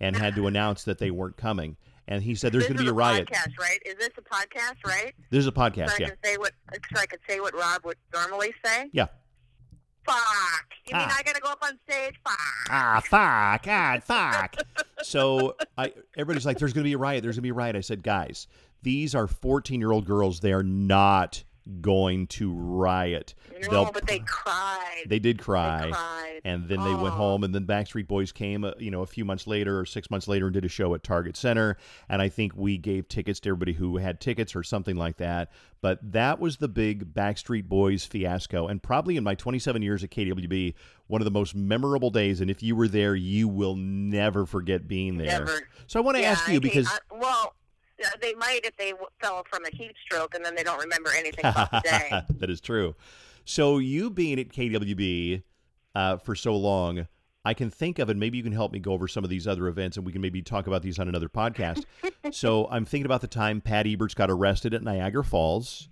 and 0.00 0.16
had 0.16 0.34
to 0.36 0.46
announce 0.46 0.84
that 0.84 0.98
they 0.98 1.10
weren't 1.10 1.36
coming. 1.36 1.76
And 2.06 2.22
he 2.22 2.34
said, 2.36 2.52
"There's 2.52 2.64
going 2.64 2.76
to 2.78 2.82
be 2.82 2.86
is 2.86 2.90
a 2.92 2.94
riot." 2.94 3.28
Podcast, 3.28 3.58
right? 3.60 3.78
Is 3.84 3.96
this 3.96 4.10
a 4.16 4.22
podcast, 4.22 4.76
right? 4.86 5.12
This 5.30 5.40
is 5.40 5.46
a 5.46 5.50
So 5.50 5.60
podcast, 5.60 5.90
I 5.90 5.96
yeah, 5.98 6.06
can 6.08 6.16
say 6.24 6.36
what 6.36 6.52
so 6.72 7.00
I 7.00 7.06
can 7.06 7.18
say 7.28 7.40
what 7.40 7.52
Rob 7.54 7.84
would 7.84 7.98
normally 8.14 8.54
say. 8.64 8.88
yeah. 8.92 9.06
Fuck! 10.06 10.16
You 10.86 10.96
mean 10.96 11.06
Ah. 11.10 11.16
I 11.18 11.22
gotta 11.22 11.40
go 11.40 11.50
up 11.50 11.58
on 11.62 11.78
stage? 11.86 12.14
Fuck! 12.24 12.38
ah, 12.70 13.02
fuck, 13.04 13.66
ah, 13.68 13.98
fuck. 14.02 14.56
So 15.02 15.56
I, 15.76 15.92
everybody's 16.16 16.46
like, 16.46 16.58
there's 16.58 16.72
going 16.72 16.84
to 16.84 16.88
be 16.88 16.94
a 16.94 16.98
riot. 16.98 17.22
There's 17.22 17.36
going 17.36 17.42
to 17.42 17.42
be 17.42 17.50
a 17.50 17.54
riot. 17.54 17.76
I 17.76 17.80
said, 17.80 18.02
guys, 18.02 18.46
these 18.82 19.14
are 19.14 19.26
14 19.26 19.80
year 19.80 19.92
old 19.92 20.06
girls. 20.06 20.40
They 20.40 20.52
are 20.52 20.62
not 20.62 21.42
going 21.80 22.26
to 22.28 22.52
riot. 22.52 23.34
No, 23.62 23.68
They'll- 23.70 23.92
but 23.92 24.06
they 24.06 24.20
cried. 24.20 25.04
They 25.06 25.18
did 25.18 25.38
cry. 25.38 25.82
They 25.86 25.90
cried. 25.92 26.40
And 26.44 26.68
then 26.68 26.82
they 26.82 26.94
went 26.94 27.14
home, 27.14 27.42
and 27.44 27.54
then 27.54 27.66
Backstreet 27.66 28.06
Boys 28.06 28.30
came, 28.32 28.64
uh, 28.64 28.70
you 28.78 28.90
know, 28.90 29.02
a 29.02 29.06
few 29.06 29.24
months 29.24 29.46
later 29.46 29.78
or 29.80 29.84
six 29.84 30.10
months 30.10 30.28
later, 30.28 30.46
and 30.46 30.54
did 30.54 30.64
a 30.64 30.68
show 30.68 30.94
at 30.94 31.02
Target 31.02 31.36
Center. 31.36 31.76
And 32.08 32.22
I 32.22 32.28
think 32.28 32.52
we 32.56 32.78
gave 32.78 33.08
tickets 33.08 33.40
to 33.40 33.50
everybody 33.50 33.72
who 33.72 33.96
had 33.98 34.20
tickets 34.20 34.54
or 34.56 34.62
something 34.62 34.96
like 34.96 35.16
that. 35.18 35.50
But 35.80 35.98
that 36.12 36.38
was 36.40 36.56
the 36.58 36.68
big 36.68 37.12
Backstreet 37.12 37.64
Boys 37.68 38.04
fiasco, 38.04 38.66
and 38.68 38.82
probably 38.82 39.16
in 39.16 39.24
my 39.24 39.34
27 39.34 39.82
years 39.82 40.02
at 40.04 40.10
KWB, 40.10 40.74
one 41.08 41.20
of 41.20 41.24
the 41.24 41.30
most 41.30 41.54
memorable 41.54 42.10
days. 42.10 42.40
And 42.40 42.50
if 42.50 42.62
you 42.62 42.76
were 42.76 42.88
there, 42.88 43.14
you 43.16 43.48
will 43.48 43.74
never 43.76 44.46
forget 44.46 44.86
being 44.88 45.18
there. 45.18 45.26
Never. 45.40 45.68
So 45.86 45.98
I 46.00 46.02
want 46.02 46.16
to 46.16 46.22
Yeah, 46.22 46.30
ask 46.32 46.48
I 46.48 46.52
you 46.52 46.60
think- 46.60 46.74
because 46.74 46.88
I, 46.88 47.16
well, 47.18 47.54
yeah, 47.98 48.10
they 48.20 48.34
might 48.34 48.60
if 48.64 48.76
they 48.76 48.90
w- 48.90 49.08
fell 49.20 49.44
from 49.50 49.64
a 49.64 49.76
heat 49.76 49.94
stroke 50.04 50.34
and 50.34 50.44
then 50.44 50.54
they 50.54 50.62
don't 50.62 50.78
remember 50.80 51.10
anything 51.16 51.44
about 51.46 51.70
the 51.70 51.80
day. 51.80 52.22
that 52.38 52.50
is 52.50 52.60
true. 52.60 52.94
So 53.44 53.78
you 53.78 54.10
being 54.10 54.38
at 54.38 54.48
KWB 54.50 55.42
uh, 55.94 56.16
for 56.18 56.34
so 56.34 56.54
long, 56.56 57.08
I 57.44 57.54
can 57.54 57.70
think 57.70 57.98
of, 57.98 58.10
and 58.10 58.20
maybe 58.20 58.36
you 58.36 58.42
can 58.44 58.52
help 58.52 58.72
me 58.72 58.78
go 58.78 58.92
over 58.92 59.08
some 59.08 59.24
of 59.24 59.30
these 59.30 59.46
other 59.48 59.68
events, 59.68 59.96
and 59.96 60.04
we 60.04 60.12
can 60.12 60.20
maybe 60.20 60.42
talk 60.42 60.66
about 60.66 60.82
these 60.82 60.98
on 60.98 61.08
another 61.08 61.28
podcast. 61.30 61.84
so 62.30 62.68
I'm 62.70 62.84
thinking 62.84 63.06
about 63.06 63.22
the 63.22 63.26
time 63.26 63.60
Pat 63.62 63.86
Eberts 63.86 64.14
got 64.14 64.30
arrested 64.30 64.74
at 64.74 64.82
Niagara 64.82 65.24
Falls. 65.24 65.88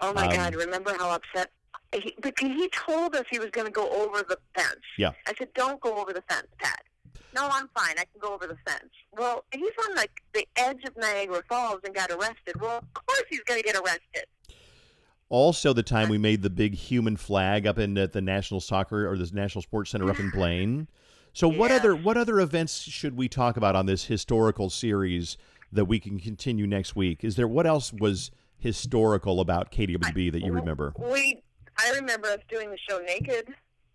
Oh 0.00 0.12
my 0.12 0.26
Um, 0.26 0.34
God! 0.36 0.54
Remember 0.54 0.94
how 0.98 1.10
upset? 1.10 1.50
He, 1.94 2.14
but 2.20 2.38
he 2.38 2.68
told 2.68 3.14
us 3.16 3.24
he 3.30 3.38
was 3.38 3.48
going 3.50 3.66
to 3.66 3.72
go 3.72 3.88
over 3.88 4.18
the 4.28 4.36
fence. 4.54 4.76
Yeah. 4.98 5.12
I 5.26 5.32
said, 5.38 5.48
"Don't 5.54 5.80
go 5.80 5.96
over 5.96 6.12
the 6.12 6.22
fence, 6.28 6.46
Pat." 6.58 6.82
No, 7.34 7.48
I'm 7.50 7.68
fine. 7.76 7.92
I 7.98 8.04
can 8.04 8.20
go 8.20 8.32
over 8.34 8.46
the 8.46 8.56
fence. 8.66 8.90
Well, 9.16 9.44
he's 9.52 9.70
on 9.88 9.96
like 9.96 10.22
the 10.32 10.46
edge 10.56 10.82
of 10.84 10.96
Niagara 10.96 11.42
Falls 11.48 11.80
and 11.84 11.94
got 11.94 12.10
arrested. 12.10 12.60
Well, 12.60 12.78
of 12.78 12.94
course 13.06 13.22
he's 13.28 13.40
going 13.40 13.60
to 13.60 13.66
get 13.66 13.76
arrested. 13.76 14.24
Also, 15.30 15.72
the 15.74 15.82
time 15.82 16.08
we 16.08 16.16
made 16.16 16.42
the 16.42 16.48
big 16.50 16.74
human 16.74 17.16
flag 17.16 17.66
up 17.66 17.78
in 17.78 17.98
at 17.98 18.12
the 18.12 18.22
National 18.22 18.60
Soccer 18.60 19.06
or 19.10 19.16
the 19.18 19.28
National 19.34 19.60
Sports 19.60 19.90
Center 19.90 20.08
up 20.08 20.18
in 20.18 20.30
Blaine. 20.30 20.88
So, 21.34 21.48
what 21.48 21.70
Yeah. 21.70 21.76
other 21.76 21.94
what 21.94 22.16
other 22.16 22.40
events 22.40 22.80
should 22.80 23.16
we 23.16 23.28
talk 23.28 23.56
about 23.58 23.76
on 23.76 23.84
this 23.86 24.04
historical 24.06 24.70
series 24.70 25.36
that 25.70 25.84
we 25.84 26.00
can 26.00 26.18
continue 26.18 26.66
next 26.66 26.96
week? 26.96 27.22
Is 27.22 27.36
there 27.36 27.46
what 27.46 27.66
else 27.66 27.92
was 27.92 28.30
historical 28.56 29.40
about 29.40 29.70
KWB 29.70 30.32
that 30.32 30.40
you 30.42 30.50
remember? 30.52 30.94
We, 30.98 31.42
I 31.78 31.90
remember 31.92 32.28
us 32.28 32.40
doing 32.48 32.70
the 32.70 32.78
show 32.88 32.98
naked. 32.98 33.48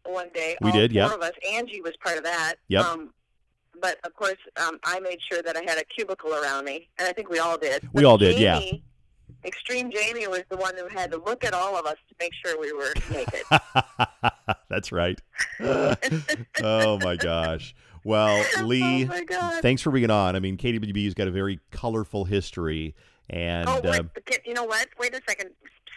one 0.05 0.29
day. 0.33 0.55
We 0.61 0.71
did, 0.71 0.91
Four 0.91 1.01
yep. 1.01 1.11
of 1.13 1.21
us. 1.21 1.31
Angie 1.51 1.81
was 1.81 1.93
part 2.03 2.17
of 2.17 2.23
that. 2.25 2.55
Yep. 2.67 2.85
Um, 2.85 3.13
but 3.81 3.97
of 4.05 4.13
course, 4.15 4.37
um, 4.57 4.79
I 4.83 4.99
made 4.99 5.19
sure 5.29 5.41
that 5.41 5.55
I 5.57 5.61
had 5.61 5.77
a 5.77 5.83
cubicle 5.85 6.33
around 6.33 6.65
me, 6.65 6.89
and 6.97 7.07
I 7.07 7.13
think 7.13 7.29
we 7.29 7.39
all 7.39 7.57
did. 7.57 7.83
We 7.93 8.03
But 8.03 8.05
all 8.05 8.17
did, 8.17 8.39
yeah. 8.39 8.59
Extreme 9.45 9.91
Jamie 9.91 10.27
was 10.27 10.43
the 10.49 10.55
one 10.57 10.73
who 10.77 10.87
had 10.87 11.11
to 11.11 11.17
look 11.17 11.43
at 11.43 11.53
all 11.53 11.75
of 11.75 11.85
us 11.85 11.97
to 12.07 12.15
make 12.19 12.31
sure 12.33 12.59
we 12.59 12.71
were 12.71 12.93
naked. 13.11 13.43
That's 14.69 14.91
right. 14.91 15.19
oh 16.63 16.97
my 16.99 17.15
gosh. 17.17 17.75
Well, 18.05 18.43
Lee, 18.63 19.09
oh 19.09 19.59
thanks 19.61 19.81
for 19.81 19.91
being 19.91 20.09
on. 20.09 20.35
I 20.35 20.39
mean, 20.39 20.57
KWB's 20.57 21.13
got 21.13 21.27
a 21.27 21.31
very 21.31 21.59
colorful 21.71 22.25
history, 22.25 22.95
and 23.29 23.67
oh, 23.67 23.81
wait, 23.83 24.01
uh, 24.01 24.37
you 24.45 24.53
know 24.53 24.63
what? 24.65 24.87
Wait 24.99 25.13
a 25.13 25.21
second. 25.27 25.51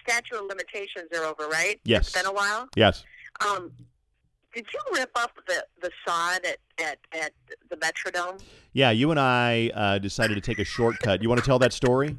Statute 0.09 0.37
of 0.38 0.47
limitations 0.47 1.09
are 1.16 1.25
over, 1.25 1.49
right? 1.49 1.80
Yes. 1.85 2.09
It's 2.09 2.16
been 2.16 2.26
a 2.26 2.33
while. 2.33 2.68
yes, 2.76 3.04
Um, 3.45 3.73
did 4.56 4.66
you 4.72 4.80
rip 4.98 5.10
up 5.14 5.32
the 5.46 5.64
the 5.82 5.90
sod 6.06 6.40
at 6.44 6.58
at, 6.78 6.98
at 7.12 7.32
the 7.68 7.76
Metrodome? 7.76 8.40
yeah. 8.72 8.90
You 8.90 9.10
and 9.10 9.20
I 9.20 9.70
uh, 9.75 9.98
decided 9.98 10.34
to 10.34 10.40
take 10.40 10.58
a 10.58 10.64
shortcut. 10.64 11.22
You 11.22 11.28
want 11.28 11.40
to 11.40 11.46
tell 11.46 11.58
that 11.58 11.75
story? 11.75 12.16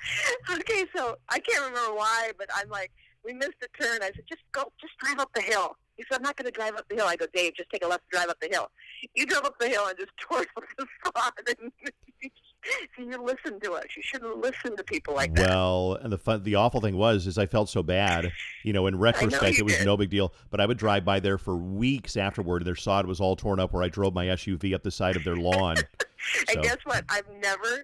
okay, 0.50 0.86
so 0.96 1.18
I 1.28 1.38
can't 1.38 1.64
remember 1.68 1.94
why, 1.94 2.30
but 2.38 2.48
I'm 2.54 2.70
like, 2.70 2.90
we 3.24 3.34
missed 3.34 3.62
a 3.62 3.82
turn. 3.82 4.02
I 4.02 4.06
said, 4.06 4.24
just 4.28 4.42
go, 4.52 4.72
just 4.80 4.94
drive 4.98 5.18
up 5.18 5.30
the 5.34 5.42
hill. 5.42 5.76
He 5.96 6.04
said, 6.10 6.16
I'm 6.16 6.22
not 6.22 6.36
going 6.36 6.46
to 6.46 6.50
drive 6.50 6.74
up 6.76 6.88
the 6.88 6.96
hill. 6.96 7.04
I 7.06 7.16
go, 7.16 7.26
Dave, 7.34 7.54
just 7.56 7.68
take 7.70 7.84
a 7.84 7.88
left 7.88 8.08
drive 8.10 8.30
up 8.30 8.40
the 8.40 8.48
hill. 8.50 8.70
You 9.14 9.26
drove 9.26 9.44
up 9.44 9.58
the 9.60 9.68
hill 9.68 9.86
and 9.86 9.98
just 9.98 10.12
tore 10.20 10.46
up 10.56 10.64
the 10.78 10.86
spot. 11.04 11.38
And 11.46 11.70
you 12.98 13.22
listen 13.22 13.58
to 13.60 13.72
us. 13.72 13.84
You 13.96 14.02
shouldn't 14.02 14.38
listen 14.38 14.76
to 14.76 14.84
people 14.84 15.14
like 15.14 15.34
that. 15.34 15.48
Well, 15.48 15.94
and 16.02 16.12
the 16.12 16.18
fun, 16.18 16.42
the 16.42 16.54
awful 16.56 16.80
thing 16.80 16.96
was, 16.96 17.26
is 17.26 17.38
I 17.38 17.46
felt 17.46 17.68
so 17.68 17.82
bad. 17.82 18.30
You 18.62 18.72
know, 18.72 18.86
in 18.86 18.98
retrospect, 18.98 19.56
you 19.58 19.60
it 19.60 19.64
was 19.64 19.76
did. 19.76 19.86
no 19.86 19.96
big 19.96 20.10
deal. 20.10 20.32
But 20.50 20.60
I 20.60 20.66
would 20.66 20.78
drive 20.78 21.04
by 21.04 21.20
there 21.20 21.38
for 21.38 21.56
weeks 21.56 22.16
afterward. 22.16 22.64
Their 22.64 22.76
sod 22.76 23.06
was 23.06 23.20
all 23.20 23.36
torn 23.36 23.60
up 23.60 23.72
where 23.72 23.82
I 23.82 23.88
drove 23.88 24.14
my 24.14 24.26
SUV 24.26 24.74
up 24.74 24.82
the 24.82 24.90
side 24.90 25.16
of 25.16 25.24
their 25.24 25.36
lawn. 25.36 25.76
And 26.40 26.50
So- 26.50 26.62
guess 26.62 26.76
what? 26.84 27.02
I've 27.08 27.28
never 27.40 27.82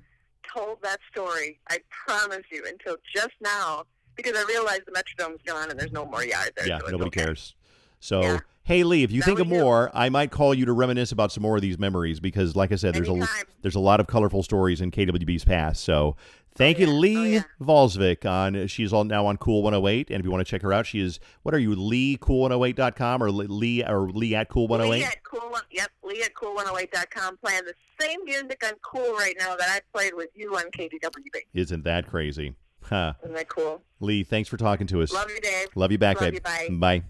told 0.55 0.83
that 0.83 0.99
story. 1.11 1.59
I 1.71 1.79
promise 1.91 2.43
you 2.53 2.65
until 2.69 2.97
just 3.15 3.33
now 3.41 3.85
because 4.15 4.37
I 4.37 4.45
realized 4.47 4.83
the 4.87 4.93
Metrodome's 4.93 5.41
gone 5.47 5.71
and 5.71 5.81
there's 5.81 5.91
no 5.93 6.05
more 6.05 6.23
yard 6.23 6.53
there. 6.55 6.69
yeah, 6.69 6.79
so 6.81 6.89
nobody 6.89 7.09
okay. 7.09 7.25
cares. 7.25 7.55
So, 8.01 8.21
Yeah. 8.21 8.39
Hey 8.67 8.83
Lee, 8.83 9.05
if 9.05 9.13
you 9.13 9.21
That 9.21 9.27
think 9.27 9.39
of 9.39 9.47
more, 9.47 9.93
I 9.95 10.09
might 10.09 10.33
call 10.33 10.53
you 10.53 10.65
to 10.65 10.73
reminisce 10.73 11.13
about 11.13 11.31
some 11.31 11.43
more 11.43 11.55
of 11.55 11.63
these 11.63 11.79
memories 11.79 12.19
because, 12.19 12.57
like 12.57 12.73
I 12.73 12.75
said, 12.75 12.97
there's 12.97 13.09
a 13.09 13.25
there's 13.63 13.77
a 13.77 13.81
lot 13.81 14.01
of 14.01 14.09
colorful 14.09 14.43
stories 14.43 14.81
in 14.81 14.91
KWB's 14.91 15.45
past. 15.45 15.85
So, 15.85 15.95
oh, 15.95 16.17
thank 16.57 16.81
you, 16.81 16.87
yeah. 16.87 16.93
Oh, 16.93 16.97
Lee 16.97 17.35
yeah. 17.35 17.43
Valsvik. 17.63 18.29
On 18.29 18.67
she's 18.67 18.93
all 18.93 19.05
now 19.05 19.25
on 19.27 19.37
Cool 19.37 19.63
108, 19.63 20.11
and 20.11 20.19
if 20.19 20.25
you 20.25 20.33
want 20.33 20.45
to 20.45 20.51
check 20.51 20.63
her 20.63 20.73
out, 20.73 20.85
she 20.85 20.99
is 20.99 21.21
what 21.45 21.55
are 21.55 21.61
you 21.61 21.77
LeeCool108.com 21.77 23.23
or 23.23 23.31
Lee 23.31 23.85
or 23.85 24.09
Lee 24.09 24.35
at 24.35 24.49
Cool 24.49 24.67
108? 24.67 24.99
Lee 24.99 25.05
108? 25.05 25.17
at 25.17 25.23
cool. 25.23 25.57
Yep, 25.71 25.91
Lee 26.03 26.23
at 26.25 26.35
cool108.com 26.35 27.37
playing 27.37 27.63
the 27.67 27.75
same 28.01 28.25
music 28.25 28.65
on 28.67 28.73
Cool 28.83 29.15
right 29.15 29.37
now 29.39 29.55
that 29.55 29.69
I 29.69 29.81
played 29.97 30.15
with 30.15 30.31
you 30.35 30.57
on 30.57 30.65
KWB. 30.73 31.39
Isn't 31.55 31.85
that 31.85 32.09
crazy? 32.09 32.57
Huh. 32.83 33.13
Isn't 33.23 33.37
that 33.37 33.49
cool? 33.49 33.83
Lee, 34.01 34.25
thanks 34.25 34.49
for 34.49 34.57
talking 34.57 34.89
to 34.89 35.03
us. 35.03 35.13
Love 35.13 35.31
you, 35.31 35.41
Dave. 35.41 35.69
Love 35.77 35.93
you 35.93 35.99
back, 35.99 36.21
Love 36.21 36.33
babe. 36.33 36.35
you, 36.69 36.79
bye. 36.81 37.05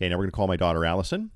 Okay, 0.00 0.08
now 0.08 0.16
we're 0.16 0.22
going 0.22 0.30
to 0.30 0.36
call 0.36 0.46
my 0.46 0.56
daughter 0.56 0.86
Allison 0.86 1.30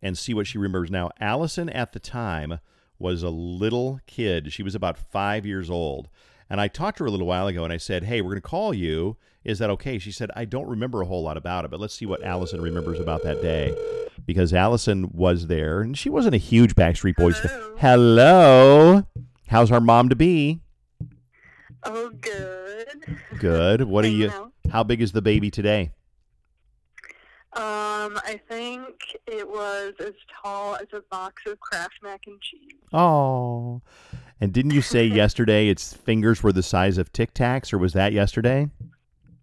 and 0.00 0.16
see 0.16 0.32
what 0.32 0.46
she 0.46 0.56
remembers. 0.56 0.90
Now, 0.90 1.10
Allison 1.20 1.68
at 1.68 1.92
the 1.92 2.00
time 2.00 2.60
was 2.98 3.22
a 3.22 3.28
little 3.28 4.00
kid. 4.06 4.54
She 4.54 4.62
was 4.62 4.74
about 4.74 4.96
five 4.96 5.44
years 5.44 5.68
old. 5.68 6.08
And 6.48 6.62
I 6.62 6.68
talked 6.68 6.96
to 6.98 7.04
her 7.04 7.08
a 7.08 7.10
little 7.10 7.26
while 7.26 7.46
ago 7.46 7.62
and 7.62 7.72
I 7.72 7.76
said, 7.76 8.04
Hey, 8.04 8.22
we're 8.22 8.30
going 8.30 8.40
to 8.40 8.48
call 8.48 8.72
you. 8.72 9.18
Is 9.44 9.58
that 9.58 9.68
okay? 9.68 9.98
She 9.98 10.12
said, 10.12 10.30
I 10.34 10.46
don't 10.46 10.66
remember 10.66 11.02
a 11.02 11.06
whole 11.06 11.22
lot 11.22 11.36
about 11.36 11.66
it, 11.66 11.70
but 11.70 11.78
let's 11.78 11.92
see 11.92 12.06
what 12.06 12.24
Allison 12.24 12.58
remembers 12.58 12.98
about 12.98 13.22
that 13.24 13.42
day. 13.42 13.76
Because 14.24 14.54
Allison 14.54 15.10
was 15.12 15.48
there 15.48 15.82
and 15.82 15.98
she 15.98 16.08
wasn't 16.08 16.34
a 16.34 16.38
huge 16.38 16.74
Backstreet 16.74 17.16
Boys 17.16 17.38
fan. 17.38 17.50
Hello. 17.76 17.76
Hello. 17.78 19.06
How's 19.48 19.70
our 19.70 19.80
mom 19.80 20.08
to 20.08 20.16
be? 20.16 20.62
Oh, 21.82 22.10
good. 22.18 23.18
Good. 23.38 23.82
What 23.82 24.06
are 24.06 24.08
you? 24.08 24.52
How 24.70 24.84
big 24.84 25.02
is 25.02 25.12
the 25.12 25.20
baby 25.20 25.50
today? 25.50 25.90
Um, 27.54 28.18
I 28.24 28.40
think 28.48 28.96
it 29.26 29.46
was 29.46 29.92
as 30.00 30.14
tall 30.42 30.76
as 30.76 30.86
a 30.94 31.02
box 31.10 31.42
of 31.46 31.60
Kraft 31.60 31.94
mac 32.02 32.22
and 32.26 32.40
cheese. 32.40 32.78
Oh. 32.94 33.82
And 34.40 34.54
didn't 34.54 34.70
you 34.70 34.80
say 34.80 35.04
yesterday 35.06 35.68
its 35.68 35.92
fingers 35.92 36.42
were 36.42 36.52
the 36.52 36.62
size 36.62 36.96
of 36.96 37.12
Tic 37.12 37.34
Tacs, 37.34 37.72
or 37.72 37.78
was 37.78 37.92
that 37.92 38.14
yesterday? 38.14 38.70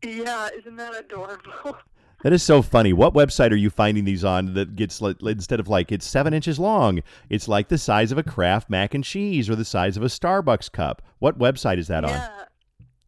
Yeah, 0.04 0.50
isn't 0.58 0.76
that 0.78 0.98
adorable? 0.98 1.78
That 2.22 2.34
is 2.34 2.44
so 2.44 2.62
funny. 2.62 2.92
What 2.92 3.14
website 3.14 3.52
are 3.52 3.56
you 3.56 3.70
finding 3.70 4.04
these 4.04 4.26
on 4.26 4.54
that 4.56 4.76
gets 4.76 5.00
instead 5.00 5.62
of 5.62 5.70
like 5.70 5.90
it's 5.90 6.06
seven 6.06 6.34
inches 6.34 6.60
long, 6.60 7.02
it's 7.30 7.48
like 7.48 7.70
the 7.70 7.78
size 7.78 8.12
of 8.12 8.18
a 8.18 8.24
Kraft 8.24 8.70
mac 8.70 8.94
and 8.94 9.06
cheese 9.06 9.50
or 9.50 9.56
the 9.56 9.64
size 9.64 9.96
of 9.96 10.04
a 10.04 10.08
Starbucks 10.08 10.70
cup? 10.70 11.02
What 11.20 11.40
website 11.40 11.78
is 11.78 11.88
that 11.88 12.04
on? 12.04 12.10
yeah, 12.10 12.44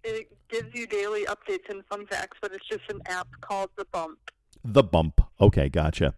it 0.06 0.28
gives 0.48 0.74
you 0.74 0.88
daily 0.88 1.26
updates 1.26 1.70
and 1.70 1.86
fun 1.88 2.08
facts, 2.08 2.38
but 2.42 2.54
it's 2.54 2.66
just 2.66 2.90
an 2.90 3.02
app 3.08 3.28
called 3.42 3.70
The 3.78 3.84
Bump. 3.92 4.18
The 4.64 4.84
bump. 4.84 5.22
Okay, 5.40 5.70
gotcha. 5.70 6.14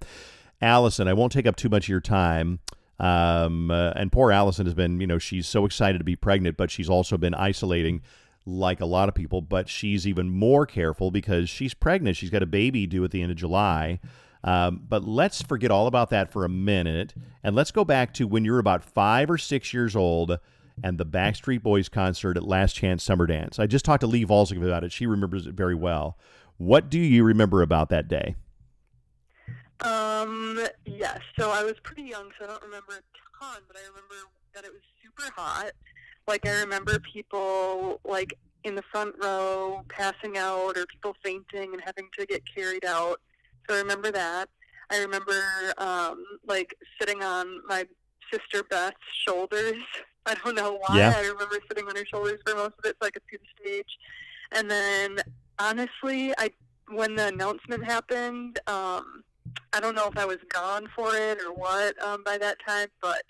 Allison, 0.61 1.07
I 1.07 1.13
won't 1.13 1.31
take 1.31 1.45
up 1.45 1.55
too 1.55 1.69
much 1.69 1.85
of 1.85 1.89
your 1.89 2.01
time. 2.01 2.59
Um, 2.99 3.71
uh, 3.71 3.91
and 3.95 4.11
poor 4.11 4.31
Allison 4.31 4.65
has 4.65 4.73
been, 4.73 5.01
you 5.01 5.07
know, 5.07 5.17
she's 5.17 5.47
so 5.47 5.65
excited 5.65 5.97
to 5.97 6.03
be 6.03 6.15
pregnant, 6.15 6.57
but 6.57 6.71
she's 6.71 6.89
also 6.89 7.17
been 7.17 7.33
isolating 7.33 8.01
like 8.45 8.79
a 8.79 8.85
lot 8.85 9.09
of 9.09 9.15
people. 9.15 9.41
But 9.41 9.67
she's 9.67 10.07
even 10.07 10.29
more 10.29 10.65
careful 10.65 11.11
because 11.11 11.49
she's 11.49 11.73
pregnant. 11.73 12.15
She's 12.15 12.29
got 12.29 12.43
a 12.43 12.47
baby 12.47 12.87
due 12.87 13.03
at 13.03 13.11
the 13.11 13.21
end 13.21 13.31
of 13.31 13.37
July. 13.37 13.99
Um, 14.43 14.81
but 14.87 15.05
let's 15.05 15.41
forget 15.41 15.71
all 15.71 15.87
about 15.87 16.09
that 16.09 16.29
for 16.29 16.43
a 16.43 16.49
minute 16.49 17.13
and 17.43 17.55
let's 17.55 17.71
go 17.71 17.85
back 17.85 18.13
to 18.15 18.27
when 18.27 18.43
you 18.43 18.51
were 18.51 18.59
about 18.59 18.83
five 18.83 19.29
or 19.29 19.37
six 19.37 19.73
years 19.73 19.95
old 19.95 20.37
and 20.83 20.97
the 20.97 21.05
Backstreet 21.05 21.63
Boys 21.63 21.87
concert 21.87 22.35
at 22.35 22.43
Last 22.43 22.73
Chance 22.73 23.03
Summer 23.03 23.25
Dance. 23.25 23.57
I 23.59 23.67
just 23.67 23.85
talked 23.85 24.01
to 24.01 24.07
Lee 24.07 24.25
Volzig 24.25 24.65
about 24.65 24.83
it. 24.83 24.91
She 24.91 25.05
remembers 25.05 25.47
it 25.47 25.53
very 25.53 25.75
well. 25.75 26.17
What 26.57 26.89
do 26.89 26.99
you 26.99 27.23
remember 27.23 27.61
about 27.61 27.89
that 27.89 28.07
day? 28.07 28.35
Um, 29.81 30.59
yes. 30.85 31.19
So 31.37 31.51
I 31.51 31.63
was 31.63 31.73
pretty 31.83 32.03
young, 32.03 32.29
so 32.37 32.45
I 32.45 32.47
don't 32.47 32.63
remember 32.63 32.93
a 32.93 33.43
ton, 33.43 33.61
but 33.67 33.77
I 33.77 33.87
remember 33.87 34.15
that 34.53 34.63
it 34.63 34.71
was 34.71 34.81
super 35.03 35.31
hot. 35.35 35.71
Like 36.27 36.47
I 36.47 36.61
remember 36.61 36.99
people 36.99 37.99
like 38.05 38.37
in 38.63 38.75
the 38.75 38.83
front 38.91 39.15
row 39.21 39.83
passing 39.89 40.37
out, 40.37 40.77
or 40.77 40.85
people 40.85 41.15
fainting 41.23 41.73
and 41.73 41.81
having 41.85 42.07
to 42.17 42.25
get 42.25 42.41
carried 42.55 42.85
out. 42.85 43.19
So 43.67 43.75
I 43.75 43.79
remember 43.79 44.11
that. 44.11 44.47
I 44.89 44.99
remember 44.99 45.41
um, 45.77 46.23
like 46.47 46.75
sitting 46.99 47.23
on 47.23 47.61
my 47.67 47.85
sister 48.31 48.63
Beth's 48.63 48.95
shoulders. 49.27 49.81
I 50.25 50.35
don't 50.35 50.55
know 50.55 50.79
why. 50.85 50.97
Yeah. 50.97 51.13
I 51.17 51.21
remember 51.21 51.57
sitting 51.67 51.85
on 51.87 51.95
her 51.97 52.05
shoulders 52.05 52.39
for 52.45 52.55
most 52.55 52.75
of 52.79 52.85
it, 52.85 52.95
so 53.01 53.07
I 53.07 53.11
could 53.11 53.23
see 53.29 53.37
the 53.37 53.63
stage. 53.63 53.97
And 54.53 54.71
then 54.71 55.17
honestly, 55.59 56.33
I 56.37 56.51
when 56.89 57.15
the 57.15 57.27
announcement 57.27 57.83
happened, 57.83 58.59
um, 58.67 59.23
I 59.71 59.79
don't 59.79 59.95
know 59.95 60.07
if 60.07 60.17
I 60.17 60.25
was 60.25 60.37
gone 60.49 60.87
for 60.95 61.15
it 61.15 61.39
or 61.41 61.53
what 61.53 62.01
um, 62.03 62.23
by 62.23 62.37
that 62.37 62.57
time, 62.65 62.89
but 63.01 63.23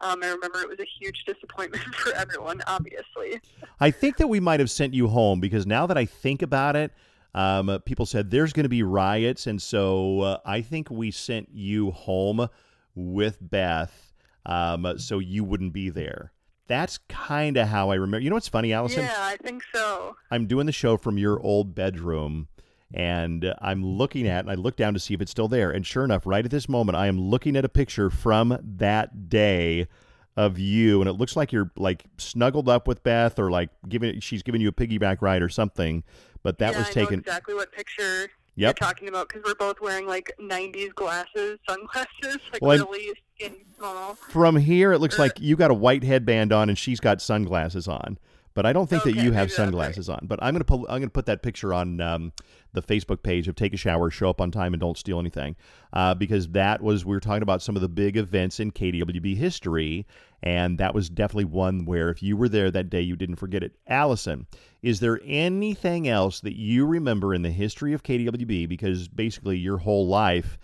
um, 0.00 0.22
I 0.22 0.28
remember 0.28 0.60
it 0.60 0.68
was 0.68 0.78
a 0.80 0.86
huge 1.00 1.22
disappointment 1.26 1.84
for 1.94 2.12
everyone, 2.14 2.62
obviously. 2.66 3.40
I 3.80 3.90
think 3.90 4.16
that 4.18 4.28
we 4.28 4.40
might 4.40 4.60
have 4.60 4.70
sent 4.70 4.94
you 4.94 5.08
home 5.08 5.40
because 5.40 5.66
now 5.66 5.86
that 5.86 5.98
I 5.98 6.04
think 6.06 6.42
about 6.42 6.76
it, 6.76 6.92
um, 7.34 7.80
people 7.84 8.06
said 8.06 8.30
there's 8.30 8.52
going 8.52 8.64
to 8.64 8.70
be 8.70 8.82
riots, 8.82 9.46
and 9.46 9.60
so 9.62 10.20
uh, 10.20 10.38
I 10.44 10.62
think 10.62 10.90
we 10.90 11.10
sent 11.10 11.48
you 11.52 11.92
home 11.92 12.48
with 12.94 13.38
Beth, 13.40 14.12
um, 14.46 14.98
so 14.98 15.20
you 15.20 15.44
wouldn't 15.44 15.72
be 15.72 15.90
there. 15.90 16.32
That's 16.70 16.98
kind 17.08 17.56
of 17.56 17.66
how 17.66 17.90
I 17.90 17.96
remember. 17.96 18.22
You 18.22 18.30
know 18.30 18.36
what's 18.36 18.46
funny, 18.46 18.72
Allison? 18.72 19.02
Yeah, 19.02 19.16
I 19.18 19.36
think 19.38 19.64
so. 19.74 20.14
I'm 20.30 20.46
doing 20.46 20.66
the 20.66 20.72
show 20.72 20.96
from 20.96 21.18
your 21.18 21.42
old 21.42 21.74
bedroom, 21.74 22.46
and 22.94 23.52
I'm 23.60 23.84
looking 23.84 24.28
at, 24.28 24.44
and 24.44 24.52
I 24.52 24.54
look 24.54 24.76
down 24.76 24.94
to 24.94 25.00
see 25.00 25.12
if 25.12 25.20
it's 25.20 25.32
still 25.32 25.48
there, 25.48 25.72
and 25.72 25.84
sure 25.84 26.04
enough, 26.04 26.24
right 26.24 26.44
at 26.44 26.52
this 26.52 26.68
moment, 26.68 26.94
I 26.94 27.08
am 27.08 27.20
looking 27.20 27.56
at 27.56 27.64
a 27.64 27.68
picture 27.68 28.08
from 28.08 28.56
that 28.62 29.28
day 29.28 29.88
of 30.36 30.60
you, 30.60 31.00
and 31.00 31.10
it 31.10 31.14
looks 31.14 31.34
like 31.34 31.50
you're 31.50 31.72
like 31.76 32.04
snuggled 32.18 32.68
up 32.68 32.86
with 32.86 33.02
Beth, 33.02 33.40
or 33.40 33.50
like 33.50 33.70
giving 33.88 34.20
she's 34.20 34.44
giving 34.44 34.60
you 34.60 34.68
a 34.68 34.72
piggyback 34.72 35.22
ride 35.22 35.42
or 35.42 35.48
something. 35.48 36.04
But 36.44 36.58
that 36.58 36.74
yeah, 36.74 36.78
was 36.78 36.86
I 36.86 36.90
know 36.90 36.94
taken. 36.94 37.18
exactly 37.18 37.54
what 37.54 37.72
picture 37.72 38.30
Yep. 38.60 38.78
you're 38.80 38.88
talking 38.88 39.08
about 39.08 39.28
because 39.28 39.42
we're 39.44 39.54
both 39.54 39.80
wearing 39.80 40.06
like 40.06 40.32
'90s 40.40 40.94
glasses, 40.94 41.58
sunglasses, 41.68 42.38
like 42.52 42.60
Well, 42.62 42.86
really 42.86 43.12
skinny, 43.34 43.64
small. 43.78 44.14
From 44.14 44.56
here, 44.56 44.92
it 44.92 44.98
looks 44.98 45.18
Er. 45.18 45.22
like 45.22 45.40
you 45.40 45.56
got 45.56 45.70
a 45.70 45.74
white 45.74 46.04
headband 46.04 46.52
on, 46.52 46.68
and 46.68 46.76
she's 46.78 47.00
got 47.00 47.22
sunglasses 47.22 47.88
on. 47.88 48.18
But 48.54 48.66
I 48.66 48.72
don't 48.72 48.88
think 48.88 49.04
that 49.04 49.16
you 49.16 49.32
have 49.32 49.52
sunglasses 49.52 50.08
on. 50.08 50.20
But 50.22 50.38
I'm 50.42 50.54
gonna 50.54 50.64
pull, 50.64 50.86
I'm 50.88 51.00
gonna 51.00 51.10
put 51.10 51.26
that 51.26 51.42
picture 51.42 51.72
on 51.72 52.00
um, 52.00 52.32
the 52.72 52.82
Facebook 52.82 53.22
page 53.22 53.48
of 53.48 53.54
Take 53.54 53.74
a 53.74 53.76
Shower, 53.76 54.10
Show 54.10 54.30
Up 54.30 54.40
on 54.40 54.50
Time, 54.50 54.74
and 54.74 54.80
Don't 54.80 54.98
Steal 54.98 55.20
Anything, 55.20 55.56
uh, 55.92 56.14
because 56.14 56.48
that 56.48 56.82
was 56.82 57.04
we 57.04 57.14
were 57.14 57.20
talking 57.20 57.42
about 57.42 57.62
some 57.62 57.76
of 57.76 57.82
the 57.82 57.88
big 57.88 58.16
events 58.16 58.60
in 58.60 58.72
KDWB 58.72 59.36
history, 59.36 60.06
and 60.42 60.78
that 60.78 60.94
was 60.94 61.08
definitely 61.08 61.44
one 61.44 61.84
where 61.84 62.10
if 62.10 62.22
you 62.22 62.36
were 62.36 62.48
there 62.48 62.70
that 62.70 62.90
day, 62.90 63.00
you 63.00 63.16
didn't 63.16 63.36
forget 63.36 63.62
it. 63.62 63.76
Allison, 63.86 64.46
is 64.82 65.00
there 65.00 65.20
anything 65.24 66.08
else 66.08 66.40
that 66.40 66.56
you 66.56 66.86
remember 66.86 67.34
in 67.34 67.42
the 67.42 67.50
history 67.50 67.92
of 67.92 68.02
KDWB? 68.02 68.68
Because 68.68 69.08
basically 69.08 69.58
your 69.58 69.78
whole 69.78 70.08
life, 70.08 70.58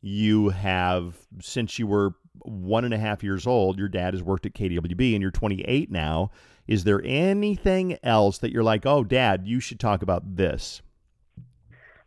you 0.00 0.48
have 0.48 1.16
since 1.40 1.78
you 1.78 1.86
were 1.86 2.14
one 2.42 2.84
and 2.84 2.94
a 2.94 2.98
half 2.98 3.22
years 3.22 3.46
old, 3.46 3.78
your 3.78 3.88
dad 3.88 4.14
has 4.14 4.22
worked 4.22 4.46
at 4.46 4.54
KDWB, 4.54 5.12
and 5.14 5.22
you're 5.22 5.30
28 5.30 5.90
now. 5.90 6.30
Is 6.70 6.84
there 6.84 7.02
anything 7.04 7.98
else 8.04 8.38
that 8.38 8.52
you're 8.52 8.62
like, 8.62 8.86
oh, 8.86 9.02
Dad, 9.02 9.44
you 9.44 9.58
should 9.58 9.80
talk 9.80 10.02
about 10.02 10.36
this? 10.36 10.82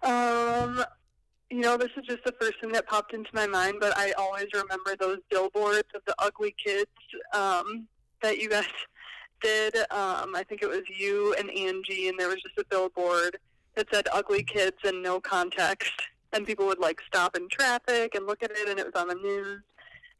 Um, 0.01 0.85
you 1.49 1.59
know, 1.59 1.75
this 1.75 1.89
is 1.97 2.05
just 2.05 2.23
the 2.23 2.33
first 2.39 2.61
thing 2.61 2.71
that 2.71 2.87
popped 2.87 3.13
into 3.13 3.29
my 3.33 3.45
mind, 3.45 3.79
but 3.81 3.91
I 3.97 4.13
always 4.13 4.47
remember 4.53 4.95
those 4.95 5.17
billboards 5.29 5.89
of 5.93 6.01
the 6.07 6.15
ugly 6.17 6.55
kids 6.63 6.89
um, 7.33 7.89
that 8.21 8.37
you 8.37 8.49
guys 8.49 8.63
did. 9.43 9.75
Um, 9.91 10.33
I 10.33 10.45
think 10.47 10.61
it 10.61 10.69
was 10.69 10.83
you 10.97 11.35
and 11.37 11.51
Angie, 11.51 12.07
and 12.07 12.17
there 12.17 12.29
was 12.29 12.41
just 12.41 12.57
a 12.57 12.63
billboard 12.69 13.35
that 13.75 13.87
said 13.91 14.07
"ugly 14.13 14.43
kids" 14.43 14.77
and 14.85 15.03
no 15.03 15.19
context, 15.19 15.91
and 16.31 16.47
people 16.47 16.65
would 16.67 16.79
like 16.79 17.01
stop 17.05 17.35
in 17.35 17.49
traffic 17.49 18.15
and 18.15 18.25
look 18.25 18.41
at 18.41 18.51
it, 18.51 18.69
and 18.69 18.79
it 18.79 18.85
was 18.85 18.95
on 18.95 19.09
the 19.09 19.15
news. 19.15 19.61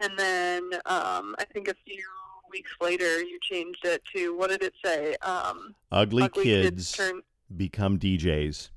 And 0.02 0.20
then 0.20 0.74
um, 0.86 1.34
I 1.40 1.46
think 1.54 1.70
a 1.70 1.76
few 1.86 2.04
weeks 2.54 2.72
later, 2.80 3.22
you 3.22 3.38
changed 3.42 3.84
it 3.84 4.02
to 4.16 4.38
what 4.38 4.50
did 4.50 4.64
it 4.64 4.74
say? 4.86 5.16
Um, 5.22 5.76
Ugly, 5.92 6.24
ugly 6.24 6.44
kids, 6.46 6.92
turn. 6.94 7.22
become 7.56 8.00
DJs. 8.00 8.70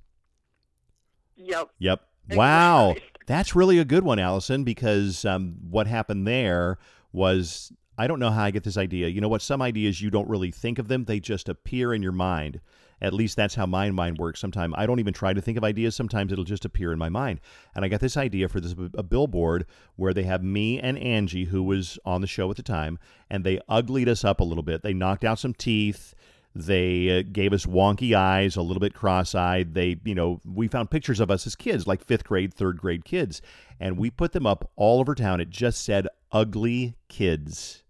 Yep. 1.36 1.70
Yep. 1.78 2.00
Wow. 2.32 2.94
That's 3.26 3.54
really 3.54 3.78
a 3.78 3.84
good 3.84 4.04
one, 4.04 4.18
Allison, 4.18 4.64
because 4.64 5.24
um, 5.24 5.56
what 5.70 5.86
happened 5.86 6.26
there 6.26 6.78
was 7.12 7.72
I 7.98 8.06
don't 8.06 8.18
know 8.20 8.30
how 8.30 8.44
I 8.44 8.50
get 8.50 8.64
this 8.64 8.76
idea. 8.76 9.08
You 9.08 9.20
know 9.20 9.28
what? 9.28 9.42
Some 9.42 9.62
ideas 9.62 10.00
you 10.00 10.10
don't 10.10 10.28
really 10.28 10.50
think 10.50 10.78
of 10.78 10.88
them, 10.88 11.04
they 11.04 11.20
just 11.20 11.48
appear 11.48 11.94
in 11.94 12.02
your 12.02 12.12
mind. 12.12 12.60
At 13.00 13.12
least 13.12 13.36
that's 13.36 13.54
how 13.54 13.66
my 13.66 13.90
mind 13.90 14.18
works. 14.18 14.40
Sometimes 14.40 14.74
I 14.76 14.86
don't 14.86 15.00
even 15.00 15.12
try 15.12 15.34
to 15.34 15.40
think 15.40 15.58
of 15.58 15.64
ideas. 15.64 15.94
Sometimes 15.94 16.32
it'll 16.32 16.44
just 16.44 16.64
appear 16.64 16.92
in 16.92 16.98
my 16.98 17.10
mind. 17.10 17.40
And 17.74 17.84
I 17.84 17.88
got 17.88 18.00
this 18.00 18.16
idea 18.16 18.48
for 18.48 18.60
this 18.60 18.74
a 18.94 19.02
billboard 19.02 19.66
where 19.96 20.14
they 20.14 20.22
have 20.22 20.42
me 20.42 20.80
and 20.80 20.98
Angie, 20.98 21.44
who 21.44 21.62
was 21.62 21.98
on 22.06 22.22
the 22.22 22.26
show 22.26 22.50
at 22.50 22.56
the 22.56 22.62
time, 22.62 22.98
and 23.28 23.44
they 23.44 23.60
uglied 23.68 24.08
us 24.08 24.24
up 24.24 24.40
a 24.40 24.44
little 24.44 24.62
bit. 24.62 24.82
They 24.82 24.94
knocked 24.94 25.24
out 25.24 25.38
some 25.38 25.52
teeth. 25.54 26.14
They 26.54 27.18
uh, 27.18 27.22
gave 27.30 27.52
us 27.52 27.66
wonky 27.66 28.14
eyes, 28.14 28.56
a 28.56 28.62
little 28.62 28.80
bit 28.80 28.94
cross-eyed. 28.94 29.74
They, 29.74 30.00
you 30.04 30.14
know, 30.14 30.40
we 30.46 30.68
found 30.68 30.90
pictures 30.90 31.20
of 31.20 31.30
us 31.30 31.46
as 31.46 31.54
kids, 31.54 31.86
like 31.86 32.02
fifth 32.02 32.24
grade, 32.24 32.54
third 32.54 32.78
grade 32.78 33.04
kids, 33.04 33.42
and 33.78 33.98
we 33.98 34.08
put 34.08 34.32
them 34.32 34.46
up 34.46 34.70
all 34.74 35.00
over 35.00 35.14
town. 35.14 35.42
It 35.42 35.50
just 35.50 35.84
said 35.84 36.08
"ugly 36.32 36.96
kids," 37.08 37.82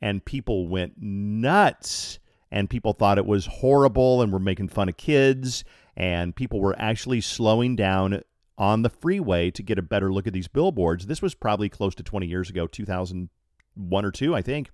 and 0.00 0.24
people 0.24 0.66
went 0.66 0.94
nuts. 0.98 2.20
And 2.54 2.70
people 2.70 2.92
thought 2.92 3.18
it 3.18 3.26
was 3.26 3.46
horrible, 3.46 4.22
and 4.22 4.32
were 4.32 4.38
making 4.38 4.68
fun 4.68 4.88
of 4.88 4.96
kids. 4.96 5.64
And 5.96 6.36
people 6.36 6.60
were 6.60 6.76
actually 6.78 7.20
slowing 7.20 7.74
down 7.74 8.22
on 8.56 8.82
the 8.82 8.88
freeway 8.88 9.50
to 9.50 9.60
get 9.60 9.76
a 9.76 9.82
better 9.82 10.12
look 10.12 10.28
at 10.28 10.32
these 10.32 10.46
billboards. 10.46 11.06
This 11.06 11.20
was 11.20 11.34
probably 11.34 11.68
close 11.68 11.96
to 11.96 12.04
20 12.04 12.28
years 12.28 12.48
ago, 12.48 12.68
2001 12.68 14.04
or 14.04 14.10
two, 14.12 14.36
I 14.36 14.40
think. 14.40 14.70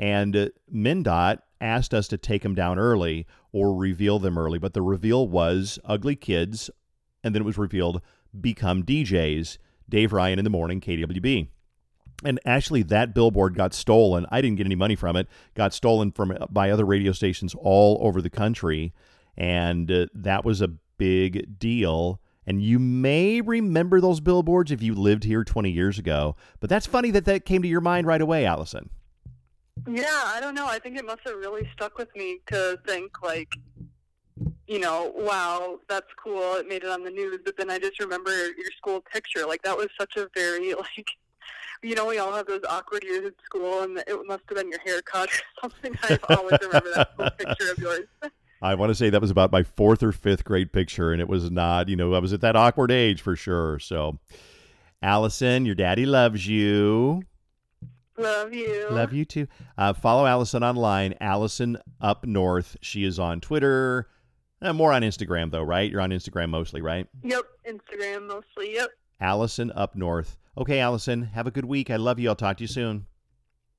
And 0.00 0.36
uh, 0.36 0.48
MnDOT 0.74 1.38
asked 1.60 1.94
us 1.94 2.08
to 2.08 2.18
take 2.18 2.42
them 2.42 2.56
down 2.56 2.76
early 2.76 3.24
or 3.52 3.72
reveal 3.72 4.18
them 4.18 4.36
early, 4.36 4.58
but 4.58 4.74
the 4.74 4.82
reveal 4.82 5.28
was 5.28 5.78
ugly 5.84 6.16
kids, 6.16 6.70
and 7.22 7.32
then 7.32 7.42
it 7.42 7.46
was 7.46 7.56
revealed 7.56 8.02
become 8.38 8.82
DJs. 8.82 9.58
Dave 9.88 10.12
Ryan 10.12 10.40
in 10.40 10.44
the 10.44 10.50
morning, 10.50 10.80
KWB. 10.80 11.50
And 12.24 12.40
actually, 12.46 12.82
that 12.84 13.14
billboard 13.14 13.54
got 13.54 13.74
stolen. 13.74 14.26
I 14.30 14.40
didn't 14.40 14.56
get 14.56 14.66
any 14.66 14.74
money 14.74 14.96
from 14.96 15.16
it. 15.16 15.28
Got 15.54 15.74
stolen 15.74 16.12
from 16.12 16.36
by 16.50 16.70
other 16.70 16.84
radio 16.84 17.12
stations 17.12 17.54
all 17.54 17.98
over 18.00 18.22
the 18.22 18.30
country, 18.30 18.94
and 19.36 19.90
uh, 19.90 20.06
that 20.14 20.44
was 20.44 20.62
a 20.62 20.68
big 20.68 21.58
deal. 21.58 22.20
And 22.46 22.62
you 22.62 22.78
may 22.78 23.40
remember 23.40 24.00
those 24.00 24.20
billboards 24.20 24.70
if 24.70 24.80
you 24.80 24.94
lived 24.94 25.24
here 25.24 25.42
20 25.42 25.70
years 25.70 25.98
ago. 25.98 26.36
But 26.60 26.70
that's 26.70 26.86
funny 26.86 27.10
that 27.10 27.24
that 27.24 27.44
came 27.44 27.60
to 27.62 27.68
your 27.68 27.80
mind 27.80 28.06
right 28.06 28.20
away, 28.20 28.46
Allison. 28.46 28.88
Yeah, 29.88 30.22
I 30.26 30.38
don't 30.40 30.54
know. 30.54 30.66
I 30.66 30.78
think 30.78 30.96
it 30.96 31.04
must 31.04 31.20
have 31.26 31.36
really 31.36 31.68
stuck 31.72 31.98
with 31.98 32.14
me 32.14 32.40
to 32.46 32.78
think 32.86 33.22
like, 33.22 33.56
you 34.66 34.78
know, 34.78 35.12
wow, 35.16 35.80
that's 35.88 36.06
cool. 36.22 36.54
It 36.54 36.68
made 36.68 36.82
it 36.84 36.88
on 36.88 37.02
the 37.02 37.10
news. 37.10 37.40
But 37.44 37.56
then 37.56 37.68
I 37.68 37.78
just 37.78 37.98
remember 38.00 38.30
your 38.30 38.70
school 38.76 39.00
picture. 39.12 39.44
Like 39.44 39.62
that 39.62 39.76
was 39.76 39.88
such 39.98 40.16
a 40.16 40.28
very 40.34 40.72
like, 40.96 41.08
you 41.86 41.94
know, 41.94 42.06
we 42.06 42.18
all 42.18 42.32
have 42.32 42.46
those 42.46 42.62
awkward 42.68 43.04
years 43.04 43.26
at 43.26 43.34
school, 43.44 43.82
and 43.82 43.98
it 43.98 44.26
must 44.26 44.42
have 44.48 44.58
been 44.58 44.70
your 44.70 44.80
haircut 44.80 45.28
or 45.28 45.40
something. 45.70 45.96
I 46.02 46.18
always 46.34 46.58
remember 46.60 47.06
that 47.18 47.38
picture 47.38 47.72
of 47.72 47.78
yours. 47.78 48.06
I 48.62 48.74
want 48.74 48.90
to 48.90 48.94
say 48.94 49.10
that 49.10 49.20
was 49.20 49.30
about 49.30 49.52
my 49.52 49.62
fourth 49.62 50.02
or 50.02 50.12
fifth 50.12 50.44
grade 50.44 50.72
picture, 50.72 51.12
and 51.12 51.20
it 51.20 51.28
was 51.28 51.50
not, 51.50 51.88
you 51.88 51.96
know, 51.96 52.14
I 52.14 52.18
was 52.18 52.32
at 52.32 52.40
that 52.40 52.56
awkward 52.56 52.90
age 52.90 53.20
for 53.20 53.36
sure. 53.36 53.78
So, 53.78 54.18
Allison, 55.02 55.66
your 55.66 55.74
daddy 55.74 56.06
loves 56.06 56.46
you. 56.46 57.22
Love 58.18 58.54
you. 58.54 58.88
Love 58.90 59.12
you 59.12 59.26
too. 59.26 59.46
Uh, 59.76 59.92
follow 59.92 60.26
Allison 60.26 60.64
online, 60.64 61.14
Allison 61.20 61.76
Up 62.00 62.24
North. 62.24 62.76
She 62.80 63.04
is 63.04 63.18
on 63.18 63.40
Twitter, 63.40 64.08
uh, 64.62 64.72
more 64.72 64.92
on 64.92 65.02
Instagram 65.02 65.50
though, 65.50 65.62
right? 65.62 65.90
You're 65.90 66.00
on 66.00 66.10
Instagram 66.10 66.48
mostly, 66.48 66.80
right? 66.80 67.06
Yep, 67.22 67.44
Instagram 67.68 68.26
mostly. 68.26 68.74
Yep. 68.74 68.88
Allison 69.20 69.70
Up 69.72 69.94
North. 69.94 70.38
Okay, 70.58 70.80
Allison, 70.80 71.22
have 71.22 71.46
a 71.46 71.50
good 71.50 71.66
week. 71.66 71.90
I 71.90 71.96
love 71.96 72.18
you. 72.18 72.28
I'll 72.28 72.36
talk 72.36 72.56
to 72.58 72.64
you 72.64 72.68
soon. 72.68 73.06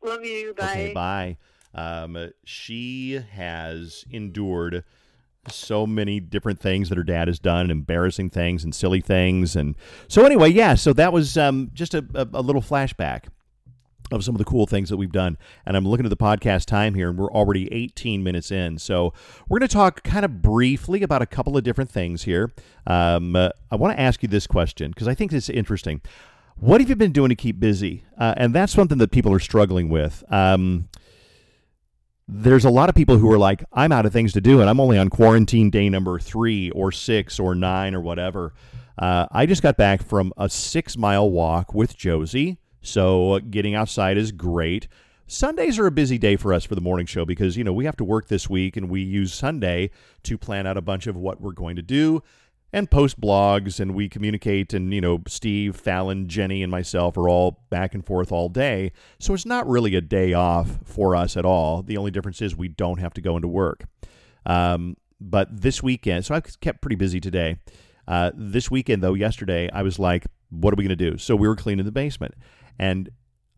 Love 0.03 0.23
you. 0.23 0.53
Bye. 0.53 0.71
Okay, 0.71 0.93
bye. 0.93 1.37
Um, 1.73 2.31
she 2.43 3.21
has 3.31 4.05
endured 4.11 4.83
so 5.49 5.87
many 5.87 6.19
different 6.19 6.59
things 6.59 6.89
that 6.89 6.97
her 6.97 7.03
dad 7.03 7.27
has 7.27 7.39
done, 7.39 7.71
embarrassing 7.71 8.29
things 8.29 8.63
and 8.63 8.75
silly 8.75 9.01
things, 9.01 9.55
and 9.55 9.75
so 10.07 10.25
anyway, 10.25 10.49
yeah. 10.49 10.75
So 10.75 10.93
that 10.93 11.11
was 11.11 11.37
um, 11.37 11.71
just 11.73 11.93
a, 11.93 12.05
a, 12.13 12.27
a 12.33 12.41
little 12.41 12.61
flashback 12.61 13.25
of 14.11 14.23
some 14.23 14.35
of 14.35 14.39
the 14.39 14.45
cool 14.45 14.65
things 14.65 14.89
that 14.89 14.97
we've 14.97 15.11
done. 15.11 15.37
And 15.65 15.75
I'm 15.75 15.85
looking 15.85 16.05
at 16.05 16.09
the 16.09 16.17
podcast 16.17 16.65
time 16.65 16.93
here, 16.93 17.09
and 17.09 17.17
we're 17.17 17.31
already 17.31 17.71
18 17.73 18.23
minutes 18.23 18.51
in. 18.51 18.77
So 18.77 19.13
we're 19.49 19.59
going 19.59 19.67
to 19.67 19.73
talk 19.73 20.03
kind 20.03 20.23
of 20.25 20.41
briefly 20.41 21.03
about 21.03 21.21
a 21.21 21.25
couple 21.25 21.57
of 21.57 21.63
different 21.63 21.89
things 21.89 22.23
here. 22.23 22.51
Um, 22.85 23.35
uh, 23.35 23.49
I 23.69 23.75
want 23.75 23.95
to 23.95 24.01
ask 24.01 24.23
you 24.23 24.29
this 24.29 24.47
question 24.47 24.91
because 24.91 25.07
I 25.07 25.13
think 25.13 25.33
it's 25.33 25.49
interesting. 25.49 26.01
What 26.59 26.81
have 26.81 26.89
you 26.89 26.95
been 26.95 27.11
doing 27.11 27.29
to 27.29 27.35
keep 27.35 27.59
busy? 27.59 28.03
Uh, 28.17 28.33
and 28.35 28.53
that's 28.53 28.73
something 28.73 28.97
that 28.97 29.11
people 29.11 29.31
are 29.31 29.39
struggling 29.39 29.89
with. 29.89 30.23
Um, 30.29 30.89
there's 32.27 32.65
a 32.65 32.69
lot 32.71 32.89
of 32.89 32.95
people 32.95 33.19
who 33.19 33.31
are 33.31 33.37
like, 33.37 33.63
I'm 33.71 33.91
out 33.91 34.07
of 34.07 34.11
things 34.11 34.33
to 34.33 34.41
do, 34.41 34.59
and 34.59 34.67
I'm 34.67 34.79
only 34.79 34.97
on 34.97 35.09
quarantine 35.09 35.69
day 35.69 35.87
number 35.87 36.17
three 36.19 36.71
or 36.71 36.91
six 36.91 37.39
or 37.39 37.53
nine 37.53 37.93
or 37.93 38.01
whatever. 38.01 38.53
Uh, 38.97 39.27
I 39.31 39.45
just 39.45 39.61
got 39.61 39.77
back 39.77 40.01
from 40.01 40.33
a 40.35 40.49
six 40.49 40.97
mile 40.97 41.29
walk 41.29 41.75
with 41.75 41.95
Josie, 41.95 42.57
so 42.81 43.39
getting 43.39 43.75
outside 43.75 44.17
is 44.17 44.31
great. 44.31 44.87
Sundays 45.27 45.77
are 45.77 45.85
a 45.85 45.91
busy 45.91 46.17
day 46.17 46.37
for 46.37 46.53
us 46.53 46.65
for 46.65 46.73
the 46.73 46.81
morning 46.81 47.05
show 47.05 47.23
because, 47.23 47.55
you 47.55 47.63
know, 47.63 47.73
we 47.73 47.85
have 47.85 47.97
to 47.97 48.03
work 48.03 48.29
this 48.29 48.49
week 48.49 48.77
and 48.77 48.89
we 48.89 49.01
use 49.01 49.31
Sunday 49.31 49.91
to 50.23 50.37
plan 50.37 50.65
out 50.65 50.77
a 50.77 50.81
bunch 50.81 51.05
of 51.05 51.15
what 51.15 51.39
we're 51.39 51.51
going 51.51 51.75
to 51.75 51.81
do 51.81 52.23
and 52.73 52.91
post 52.91 53.19
blogs 53.19 53.79
and 53.79 53.95
we 53.95 54.09
communicate 54.09 54.73
and 54.73 54.93
you 54.93 55.01
know 55.01 55.21
steve 55.27 55.81
Falen 55.81 56.27
jenny 56.27 56.61
and 56.61 56.71
myself 56.71 57.17
are 57.17 57.29
all 57.29 57.63
back 57.69 57.93
and 57.93 58.05
forth 58.05 58.31
all 58.31 58.49
day. 58.49 58.91
So 59.19 59.33
it's 59.33 59.45
not 59.45 59.67
really 59.67 59.95
a 59.95 60.01
day 60.01 60.33
off 60.33 60.79
for 60.83 61.15
us 61.15 61.37
at 61.37 61.45
all. 61.45 61.81
The 61.81 61.97
only 61.97 62.11
difference 62.11 62.41
is 62.41 62.55
we 62.55 62.67
don't 62.67 62.99
have 62.99 63.13
to 63.15 63.21
go 63.21 63.35
into 63.35 63.47
work. 63.47 63.85
Um, 64.45 64.97
but 65.19 65.61
this 65.61 65.81
weekend 65.81 66.25
so 66.25 66.35
i've 66.35 66.59
kept 66.59 66.81
pretty 66.81 66.95
busy 66.95 67.19
today. 67.19 67.57
Uh, 68.07 68.31
this 68.35 68.71
weekend 68.71 69.03
though 69.03 69.13
yesterday 69.13 69.69
i 69.73 69.81
was 69.81 69.99
like 69.99 70.25
what 70.49 70.73
are 70.73 70.77
we 70.77 70.83
going 70.85 70.97
to 70.97 71.11
do? 71.11 71.17
So 71.17 71.35
we 71.35 71.45
were 71.45 71.57
cleaning 71.57 71.85
the 71.85 71.91
basement. 71.91 72.35
And 72.77 73.09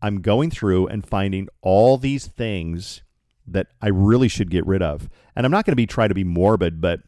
i'm 0.02 0.22
going 0.22 0.50
through 0.50 0.86
and 0.86 1.06
finding 1.06 1.48
all 1.60 1.98
these 1.98 2.26
things 2.26 3.02
that 3.46 3.66
i 3.82 3.88
really 3.88 4.28
should 4.28 4.50
get 4.50 4.64
rid 4.66 4.82
of. 4.82 5.08
And 5.34 5.44
i'm 5.44 5.52
not 5.52 5.64
going 5.64 5.72
to 5.72 5.76
be 5.76 5.86
try 5.86 6.08
to 6.08 6.14
be 6.14 6.24
morbid 6.24 6.80
but 6.80 7.00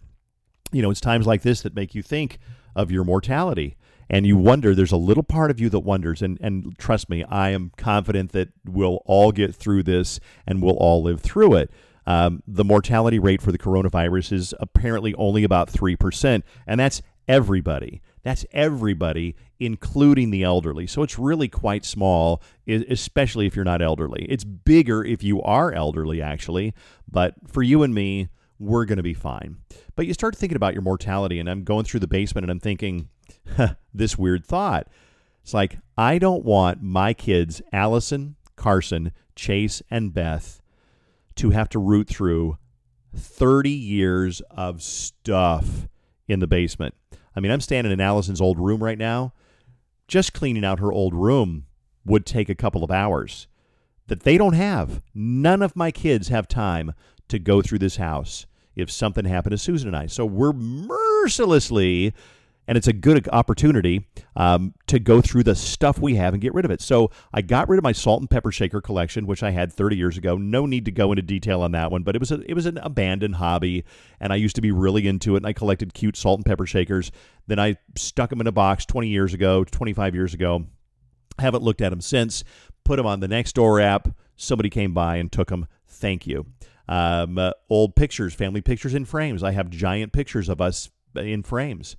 you 0.72 0.82
know, 0.82 0.90
it's 0.90 1.00
times 1.00 1.26
like 1.26 1.42
this 1.42 1.62
that 1.62 1.74
make 1.74 1.94
you 1.94 2.02
think 2.02 2.38
of 2.74 2.90
your 2.90 3.04
mortality. 3.04 3.76
And 4.10 4.26
you 4.26 4.36
wonder, 4.36 4.74
there's 4.74 4.92
a 4.92 4.96
little 4.96 5.22
part 5.22 5.50
of 5.50 5.58
you 5.58 5.70
that 5.70 5.80
wonders. 5.80 6.20
And, 6.20 6.38
and 6.40 6.76
trust 6.78 7.08
me, 7.08 7.24
I 7.24 7.50
am 7.50 7.72
confident 7.76 8.32
that 8.32 8.48
we'll 8.66 9.00
all 9.06 9.32
get 9.32 9.54
through 9.54 9.84
this 9.84 10.20
and 10.46 10.62
we'll 10.62 10.76
all 10.76 11.02
live 11.02 11.20
through 11.20 11.54
it. 11.54 11.70
Um, 12.06 12.42
the 12.46 12.64
mortality 12.64 13.18
rate 13.18 13.40
for 13.40 13.52
the 13.52 13.58
coronavirus 13.58 14.32
is 14.32 14.54
apparently 14.60 15.14
only 15.14 15.44
about 15.44 15.70
3%, 15.70 16.42
and 16.66 16.80
that's 16.80 17.00
everybody, 17.28 18.02
That's 18.24 18.44
everybody, 18.52 19.36
including 19.60 20.30
the 20.30 20.42
elderly. 20.42 20.86
So 20.88 21.02
it's 21.02 21.18
really 21.18 21.48
quite 21.48 21.84
small, 21.84 22.42
especially 22.66 23.46
if 23.46 23.54
you're 23.54 23.64
not 23.64 23.80
elderly. 23.80 24.26
It's 24.28 24.44
bigger 24.44 25.04
if 25.04 25.22
you 25.22 25.40
are 25.42 25.72
elderly, 25.72 26.20
actually. 26.20 26.74
But 27.10 27.34
for 27.46 27.62
you 27.62 27.82
and 27.82 27.94
me, 27.94 28.28
we're 28.62 28.84
going 28.84 28.98
to 28.98 29.02
be 29.02 29.14
fine. 29.14 29.56
But 29.96 30.06
you 30.06 30.14
start 30.14 30.36
thinking 30.36 30.56
about 30.56 30.72
your 30.72 30.82
mortality, 30.82 31.38
and 31.38 31.48
I'm 31.48 31.64
going 31.64 31.84
through 31.84 32.00
the 32.00 32.06
basement 32.06 32.44
and 32.44 32.50
I'm 32.50 32.60
thinking, 32.60 33.08
this 33.92 34.16
weird 34.16 34.46
thought. 34.46 34.88
It's 35.42 35.52
like, 35.52 35.78
I 35.98 36.18
don't 36.18 36.44
want 36.44 36.82
my 36.82 37.12
kids, 37.12 37.60
Allison, 37.72 38.36
Carson, 38.56 39.12
Chase, 39.34 39.82
and 39.90 40.14
Beth, 40.14 40.62
to 41.36 41.50
have 41.50 41.68
to 41.70 41.78
root 41.78 42.08
through 42.08 42.56
30 43.14 43.70
years 43.70 44.40
of 44.50 44.82
stuff 44.82 45.88
in 46.28 46.38
the 46.38 46.46
basement. 46.46 46.94
I 47.34 47.40
mean, 47.40 47.50
I'm 47.50 47.60
standing 47.60 47.92
in 47.92 48.00
Allison's 48.00 48.40
old 48.40 48.60
room 48.60 48.82
right 48.82 48.98
now. 48.98 49.34
Just 50.06 50.32
cleaning 50.32 50.64
out 50.64 50.78
her 50.78 50.92
old 50.92 51.14
room 51.14 51.66
would 52.04 52.26
take 52.26 52.48
a 52.48 52.54
couple 52.54 52.84
of 52.84 52.90
hours 52.90 53.48
that 54.06 54.22
they 54.22 54.38
don't 54.38 54.54
have. 54.54 55.02
None 55.14 55.62
of 55.62 55.74
my 55.74 55.90
kids 55.90 56.28
have 56.28 56.46
time 56.46 56.92
to 57.28 57.38
go 57.38 57.62
through 57.62 57.78
this 57.78 57.96
house 57.96 58.46
if 58.76 58.90
something 58.90 59.24
happened 59.24 59.52
to 59.52 59.58
Susan 59.58 59.88
and 59.88 59.96
I. 59.96 60.06
So 60.06 60.24
we're 60.24 60.52
mercilessly 60.52 62.14
and 62.68 62.78
it's 62.78 62.86
a 62.86 62.92
good 62.92 63.28
opportunity 63.32 64.06
um, 64.36 64.74
to 64.86 64.98
go 64.98 65.20
through 65.20 65.42
the 65.42 65.54
stuff 65.54 65.98
we 65.98 66.14
have 66.14 66.32
and 66.32 66.40
get 66.40 66.54
rid 66.54 66.64
of 66.64 66.70
it. 66.70 66.80
So 66.80 67.10
I 67.32 67.42
got 67.42 67.68
rid 67.68 67.78
of 67.78 67.82
my 67.82 67.92
salt 67.92 68.20
and 68.20 68.30
pepper 68.30 68.52
shaker 68.52 68.80
collection, 68.80 69.26
which 69.26 69.42
I 69.42 69.50
had 69.50 69.72
30 69.72 69.96
years 69.96 70.16
ago. 70.16 70.36
No 70.36 70.66
need 70.66 70.84
to 70.84 70.90
go 70.90 71.10
into 71.10 71.22
detail 71.22 71.62
on 71.62 71.72
that 71.72 71.90
one, 71.90 72.02
but 72.02 72.14
it 72.14 72.20
was 72.20 72.30
a, 72.30 72.40
it 72.48 72.54
was 72.54 72.66
an 72.66 72.78
abandoned 72.78 73.36
hobby, 73.36 73.84
and 74.20 74.32
I 74.32 74.36
used 74.36 74.56
to 74.56 74.62
be 74.62 74.70
really 74.70 75.08
into 75.08 75.34
it. 75.34 75.38
And 75.38 75.46
I 75.46 75.52
collected 75.52 75.92
cute 75.92 76.16
salt 76.16 76.38
and 76.38 76.46
pepper 76.46 76.66
shakers. 76.66 77.10
Then 77.46 77.58
I 77.58 77.76
stuck 77.96 78.30
them 78.30 78.40
in 78.40 78.46
a 78.46 78.52
box 78.52 78.86
20 78.86 79.08
years 79.08 79.34
ago, 79.34 79.64
25 79.64 80.14
years 80.14 80.32
ago. 80.32 80.66
Haven't 81.38 81.62
looked 81.62 81.80
at 81.80 81.90
them 81.90 82.00
since. 82.00 82.44
Put 82.84 82.96
them 82.96 83.06
on 83.06 83.20
the 83.20 83.28
Nextdoor 83.28 83.82
app. 83.82 84.08
Somebody 84.36 84.70
came 84.70 84.94
by 84.94 85.16
and 85.16 85.30
took 85.32 85.48
them. 85.48 85.66
Thank 85.88 86.26
you. 86.26 86.46
Um, 86.88 87.38
uh, 87.38 87.52
old 87.70 87.94
pictures, 87.94 88.34
family 88.34 88.60
pictures 88.60 88.94
in 88.94 89.04
frames. 89.04 89.42
I 89.42 89.52
have 89.52 89.70
giant 89.70 90.12
pictures 90.12 90.48
of 90.48 90.60
us 90.60 90.90
in 91.14 91.42
frames 91.42 91.96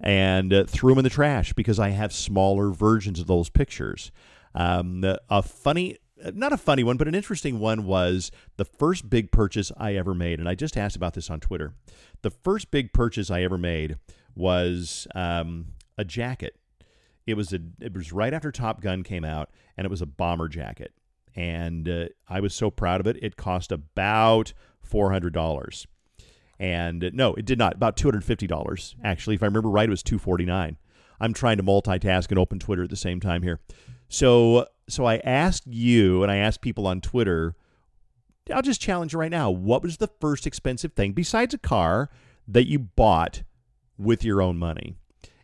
and 0.00 0.52
uh, 0.52 0.64
threw 0.64 0.90
them 0.90 0.98
in 0.98 1.04
the 1.04 1.10
trash 1.10 1.52
because 1.52 1.78
I 1.78 1.90
have 1.90 2.12
smaller 2.12 2.70
versions 2.70 3.20
of 3.20 3.26
those 3.26 3.48
pictures. 3.48 4.10
Um, 4.54 5.04
a 5.30 5.42
funny, 5.42 5.98
not 6.34 6.52
a 6.52 6.56
funny 6.56 6.82
one, 6.84 6.96
but 6.96 7.08
an 7.08 7.14
interesting 7.14 7.58
one 7.58 7.84
was 7.84 8.30
the 8.56 8.64
first 8.64 9.08
big 9.08 9.30
purchase 9.30 9.70
I 9.76 9.94
ever 9.94 10.14
made. 10.14 10.38
And 10.38 10.48
I 10.48 10.54
just 10.54 10.76
asked 10.76 10.96
about 10.96 11.14
this 11.14 11.30
on 11.30 11.40
Twitter. 11.40 11.74
The 12.22 12.30
first 12.30 12.70
big 12.70 12.92
purchase 12.92 13.30
I 13.30 13.42
ever 13.42 13.58
made 13.58 13.96
was 14.34 15.06
um, 15.14 15.68
a 15.96 16.04
jacket. 16.04 16.56
It 17.26 17.34
was 17.34 17.52
a. 17.52 17.58
It 17.80 17.92
was 17.92 18.12
right 18.12 18.32
after 18.32 18.52
Top 18.52 18.80
Gun 18.80 19.02
came 19.02 19.24
out, 19.24 19.50
and 19.76 19.84
it 19.84 19.90
was 19.90 20.00
a 20.00 20.06
bomber 20.06 20.46
jacket. 20.46 20.92
And 21.36 21.88
uh, 21.88 22.06
I 22.28 22.40
was 22.40 22.54
so 22.54 22.70
proud 22.70 23.00
of 23.00 23.06
it. 23.06 23.22
It 23.22 23.36
cost 23.36 23.70
about 23.70 24.52
four 24.82 25.12
hundred 25.12 25.34
dollars 25.34 25.86
and 26.58 27.10
no, 27.12 27.34
it 27.34 27.44
did 27.44 27.58
not. 27.58 27.74
About 27.74 27.96
two 27.96 28.08
hundred 28.08 28.24
fifty 28.24 28.46
dollars 28.46 28.96
actually. 29.04 29.36
If 29.36 29.42
I 29.42 29.46
remember 29.46 29.68
right, 29.68 29.88
it 29.88 29.90
was 29.90 30.02
two 30.02 30.18
forty 30.18 30.44
nine. 30.44 30.78
I'm 31.20 31.32
trying 31.32 31.56
to 31.56 31.62
multitask 31.62 32.28
and 32.30 32.38
open 32.38 32.58
Twitter 32.58 32.84
at 32.84 32.90
the 32.90 32.96
same 32.96 33.20
time 33.20 33.42
here. 33.42 33.60
So 34.08 34.66
so 34.88 35.04
I 35.04 35.16
asked 35.18 35.66
you 35.66 36.22
and 36.22 36.30
I 36.30 36.36
asked 36.36 36.60
people 36.60 36.86
on 36.86 37.00
Twitter. 37.00 37.54
I'll 38.52 38.62
just 38.62 38.80
challenge 38.80 39.12
you 39.12 39.18
right 39.18 39.30
now. 39.30 39.50
What 39.50 39.82
was 39.82 39.96
the 39.96 40.10
first 40.20 40.46
expensive 40.46 40.92
thing 40.92 41.12
besides 41.12 41.52
a 41.52 41.58
car 41.58 42.10
that 42.46 42.68
you 42.68 42.78
bought 42.78 43.42
with 43.98 44.24
your 44.24 44.40
own 44.40 44.56
money? 44.56 44.94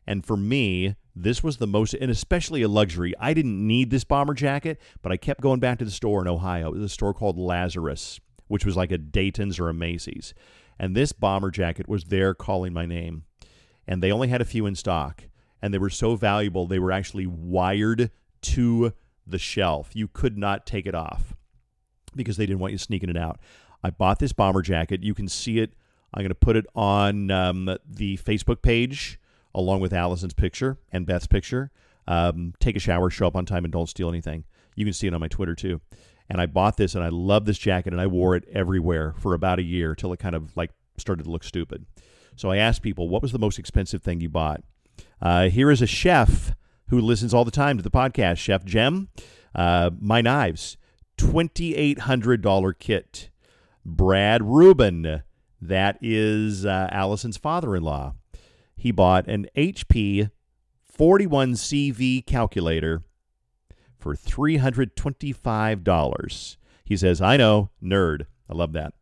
And 0.07 0.24
for 0.24 0.37
me, 0.37 0.94
this 1.14 1.42
was 1.42 1.59
the 1.59 1.66
most, 1.66 1.94
and 1.94 2.11
especially 2.11 2.62
a 2.62 2.68
luxury. 2.68 3.14
I 3.20 3.35
didn't 3.35 3.66
need 3.66 3.90
this 3.90 4.05
bomber 4.05 4.35
jacket, 4.35 4.81
but 5.03 5.12
I 5.12 5.16
kept 5.16 5.40
going 5.40 5.61
back 5.61 5.79
to 5.79 5.85
the 5.85 5.90
store 5.90 6.22
in 6.22 6.29
Ohio. 6.29 6.68
It 6.68 6.79
was 6.79 6.85
a 6.85 6.88
store 6.88 7.12
called 7.12 7.38
Lazarus, 7.38 8.18
which 8.48 8.64
was 8.64 8.77
like 8.77 8.90
a 8.90 8.98
Dayton's 8.98 9.59
or 9.59 9.68
a 9.68 9.75
Macy's. 9.75 10.33
And 10.79 10.96
this 10.96 11.12
bomber 11.12 11.51
jacket 11.51 11.88
was 11.88 12.05
there 12.05 12.35
calling 12.35 12.72
my 12.72 12.87
name. 12.87 13.25
And 13.87 14.03
they 14.03 14.12
only 14.12 14.29
had 14.29 14.40
a 14.40 14.46
few 14.46 14.64
in 14.66 14.75
stock. 14.75 15.25
And 15.61 15.72
they 15.72 15.79
were 15.79 15.90
so 15.90 16.16
valuable, 16.16 16.66
they 16.66 16.79
were 16.79 16.92
actually 16.92 17.27
wired 17.27 18.11
to 18.42 18.92
the 19.27 19.38
shelf. 19.38 19.90
You 19.94 20.09
could 20.09 20.37
not 20.37 20.66
take 20.66 20.87
it 20.87 20.94
off 20.94 21.35
because 22.16 22.37
they 22.37 22.46
didn't 22.46 22.59
want 22.59 22.72
you 22.72 22.79
sneaking 22.79 23.11
it 23.11 23.16
out. 23.16 23.38
I 23.85 23.90
bought 23.90 24.18
this 24.18 24.33
bomber 24.33 24.62
jacket. 24.62 25.03
You 25.03 25.14
can 25.14 25.29
see 25.29 25.59
it. 25.59 25.75
I'm 26.14 26.22
going 26.22 26.31
to 26.31 26.35
put 26.35 26.57
it 26.57 26.66
on 26.75 27.31
um, 27.31 27.77
the 27.87 28.16
Facebook 28.18 28.62
page 28.62 29.18
along 29.55 29.81
with 29.81 29.93
Allison's 29.93 30.35
picture 30.35 30.79
and 30.91 31.07
Beth's 31.07 31.27
picture. 31.27 31.71
Um, 32.07 32.55
take 32.61 32.77
a 32.77 32.81
shower, 32.81 33.11
show 33.11 33.27
up 33.27 33.37
on 33.37 33.47
time, 33.47 33.65
and 33.65 33.73
don't 33.73 33.88
steal 33.88 34.09
anything. 34.09 34.45
You 34.75 34.85
can 34.85 34.95
see 34.95 35.07
it 35.07 35.15
on 35.15 35.21
my 35.21 35.29
Twitter 35.29 35.55
too. 35.55 35.81
And 36.29 36.41
I 36.41 36.47
bought 36.47 36.77
this 36.77 36.95
and 36.95 37.05
I 37.05 37.09
love 37.09 37.45
this 37.45 37.59
jacket 37.59 37.93
and 37.93 38.01
I 38.01 38.07
wore 38.07 38.35
it 38.35 38.45
everywhere 38.51 39.15
for 39.19 39.35
about 39.35 39.59
a 39.59 39.62
year 39.62 39.95
till 39.95 40.12
it 40.12 40.19
kind 40.19 40.35
of 40.35 40.57
like 40.57 40.71
started 40.97 41.25
to 41.25 41.31
look 41.31 41.45
stupid. 41.45 41.85
So 42.37 42.51
I 42.51 42.57
asked 42.57 42.83
people, 42.83 43.09
what 43.09 43.23
was 43.23 43.33
the 43.33 43.38
most 43.38 43.59
expensive 43.59 44.03
thing 44.03 44.21
you 44.21 44.31
bought? 44.31 44.62
Uh, 45.21 45.49
here 45.49 45.71
is 45.71 45.83
a 45.83 45.87
chef 45.87 46.55
who 46.88 47.01
listens 47.01 47.35
all 47.35 47.45
the 47.45 47.51
time 47.51 47.77
to 47.77 47.83
the 47.83 47.91
podcast, 47.91 48.38
Chef 48.38 48.65
Jem. 48.65 49.09
Uh, 49.55 49.91
my 50.01 50.21
knives, 50.21 50.77
$2,800 51.19 52.79
kit. 52.79 53.31
Brad 53.85 54.43
Rubin, 54.43 55.23
that 55.61 55.99
is 56.01 56.65
uh, 56.65 56.88
Allison's 56.91 57.37
father 57.37 57.77
in 57.77 57.83
law. 57.83 58.15
He 58.83 58.90
bought 58.90 59.29
an 59.29 59.47
HP 59.57 60.31
41CV 60.99 62.27
calculator 62.27 63.05
for 63.97 64.16
$325. 64.16 66.57
He 66.85 66.97
says, 66.97 67.21
I 67.21 67.37
know, 67.37 67.71
nerd. 67.81 68.27
I 68.51 68.55
love 68.55 68.73
that. 68.73 68.92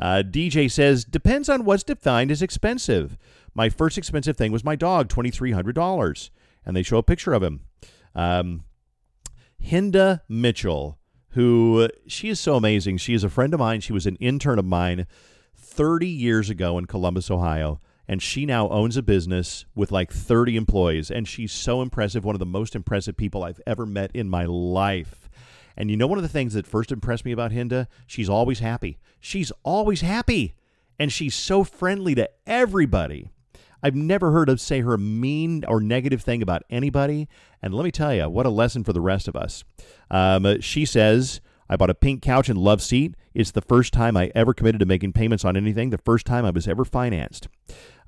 Uh, 0.00 0.22
DJ 0.26 0.70
says, 0.70 1.04
depends 1.04 1.50
on 1.50 1.66
what's 1.66 1.84
defined 1.84 2.30
as 2.30 2.40
expensive. 2.40 3.18
My 3.52 3.68
first 3.68 3.98
expensive 3.98 4.38
thing 4.38 4.52
was 4.52 4.64
my 4.64 4.74
dog, 4.74 5.10
$2,300. 5.10 6.30
And 6.64 6.74
they 6.74 6.82
show 6.82 6.96
a 6.96 7.02
picture 7.02 7.34
of 7.34 7.42
him. 7.42 7.60
Um, 8.14 8.64
Hinda 9.62 10.22
Mitchell, 10.30 10.98
who 11.32 11.90
she 12.06 12.30
is 12.30 12.40
so 12.40 12.56
amazing. 12.56 12.96
She 12.96 13.12
is 13.12 13.22
a 13.22 13.28
friend 13.28 13.52
of 13.52 13.60
mine. 13.60 13.82
She 13.82 13.92
was 13.92 14.06
an 14.06 14.16
intern 14.16 14.58
of 14.58 14.64
mine 14.64 15.06
30 15.54 16.08
years 16.08 16.48
ago 16.48 16.78
in 16.78 16.86
Columbus, 16.86 17.30
Ohio 17.30 17.82
and 18.08 18.22
she 18.22 18.46
now 18.46 18.68
owns 18.68 18.96
a 18.96 19.02
business 19.02 19.64
with 19.74 19.92
like 19.92 20.12
30 20.12 20.56
employees 20.56 21.10
and 21.10 21.26
she's 21.26 21.52
so 21.52 21.82
impressive 21.82 22.24
one 22.24 22.34
of 22.34 22.38
the 22.40 22.46
most 22.46 22.74
impressive 22.74 23.16
people 23.16 23.42
i've 23.42 23.60
ever 23.66 23.86
met 23.86 24.10
in 24.14 24.28
my 24.28 24.44
life. 24.44 25.28
And 25.76 25.90
you 25.90 25.96
know 25.96 26.06
one 26.06 26.18
of 26.18 26.22
the 26.22 26.28
things 26.28 26.54
that 26.54 26.66
first 26.66 26.90
impressed 26.90 27.24
me 27.24 27.32
about 27.32 27.52
hinda? 27.52 27.86
She's 28.06 28.28
always 28.28 28.60
happy. 28.60 28.98
She's 29.20 29.52
always 29.62 30.00
happy! 30.00 30.54
And 30.98 31.12
she's 31.12 31.34
so 31.34 31.64
friendly 31.64 32.14
to 32.14 32.30
everybody. 32.46 33.28
I've 33.82 33.94
never 33.94 34.32
heard 34.32 34.48
of 34.48 34.60
say 34.60 34.80
her 34.80 34.96
mean 34.96 35.64
or 35.68 35.80
negative 35.80 36.22
thing 36.22 36.40
about 36.40 36.62
anybody. 36.70 37.28
And 37.62 37.74
let 37.74 37.84
me 37.84 37.90
tell 37.90 38.14
you, 38.14 38.28
what 38.28 38.46
a 38.46 38.50
lesson 38.50 38.84
for 38.84 38.94
the 38.94 39.02
rest 39.02 39.28
of 39.28 39.36
us. 39.36 39.64
Um, 40.10 40.60
she 40.62 40.86
says, 40.86 41.40
I 41.68 41.76
bought 41.76 41.90
a 41.90 41.94
pink 41.94 42.22
couch 42.22 42.48
and 42.48 42.58
love 42.58 42.82
seat. 42.82 43.14
It's 43.34 43.50
the 43.50 43.60
first 43.60 43.92
time 43.92 44.16
I 44.16 44.30
ever 44.34 44.54
committed 44.54 44.78
to 44.80 44.86
making 44.86 45.12
payments 45.12 45.44
on 45.44 45.56
anything, 45.56 45.90
the 45.90 45.98
first 45.98 46.26
time 46.26 46.44
I 46.44 46.50
was 46.50 46.68
ever 46.68 46.84
financed. 46.84 47.48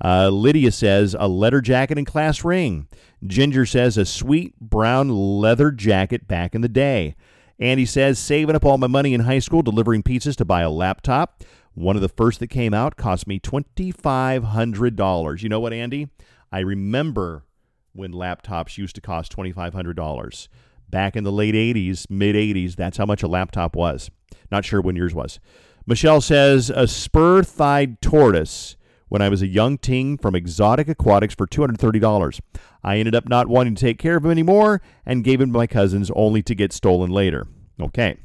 Uh, 0.03 0.29
Lydia 0.29 0.71
says 0.71 1.17
a 1.19 1.29
leather 1.29 1.61
jacket 1.61 1.99
and 1.99 2.07
class 2.07 2.45
ring. 2.45 2.89
Ginger 3.27 3.67
says 3.67 3.97
a 3.97 4.05
sweet 4.05 4.59
brown 4.61 5.09
leather 5.09 5.71
jacket 5.71 6.29
back 6.29 6.55
in 6.55 6.61
the 6.61 6.69
day. 6.69 7.17
Andy 7.59 7.85
says 7.85 8.21
saving 8.21 8.55
up 8.55 8.65
all 8.65 8.79
my 8.79 8.87
money 8.87 9.15
in 9.15 9.23
high 9.23 9.41
school 9.41 9.63
delivering 9.63 10.05
pizzas 10.05 10.37
to 10.37 10.45
buy 10.45 10.63
a 10.63 10.71
laptop. 10.71 11.43
One 11.75 11.97
of 11.97 12.03
the 12.03 12.09
first 12.09 12.39
that 12.41 12.49
came 12.49 12.73
out 12.73 12.97
cost 12.97 13.27
me 13.27 13.41
$2,500. 13.41 15.43
You 15.43 15.49
know 15.49 15.61
what, 15.61 15.73
Andy? 15.73 16.09
I 16.51 16.61
remember 16.61 17.45
when 17.93 18.13
laptops 18.13 18.79
used 18.79 18.95
to 18.95 19.01
cost 19.01 19.37
$2,500. 19.37 20.49
Back 20.91 21.17
in 21.17 21.25
the 21.25 21.33
late 21.33 21.55
80s, 21.55 22.07
mid 22.09 22.35
80s, 22.35 22.77
that's 22.77 22.97
how 22.97 23.07
much 23.07 23.23
a 23.23 23.29
laptop 23.29 23.77
was. 23.77 24.11
Not 24.51 24.65
sure 24.65 24.81
when 24.81 24.97
yours 24.97 25.15
was. 25.15 25.39
Michelle 25.87 26.21
says 26.21 26.71
a 26.71 26.87
spur 26.87 27.43
thighed 27.43 28.01
tortoise 28.01 28.77
when 29.09 29.23
I 29.23 29.29
was 29.29 29.43
a 29.43 29.47
young 29.47 29.79
ting 29.79 30.19
from 30.19 30.35
Exotic 30.35 30.89
Aquatics 30.89 31.35
for 31.35 31.47
$230. 31.47 32.41
I 32.85 32.99
ended 32.99 33.15
up 33.15 33.29
not 33.29 33.49
wanting 33.49 33.75
to 33.75 33.81
take 33.81 33.99
care 33.99 34.17
of 34.17 34.25
him 34.25 34.31
anymore 34.31 34.81
and 35.05 35.25
gave 35.25 35.41
him 35.41 35.51
to 35.53 35.59
my 35.59 35.67
cousins 35.67 36.11
only 36.15 36.43
to 36.43 36.55
get 36.55 36.73
stolen 36.73 37.11
later. 37.11 37.47
Okay. 37.81 38.19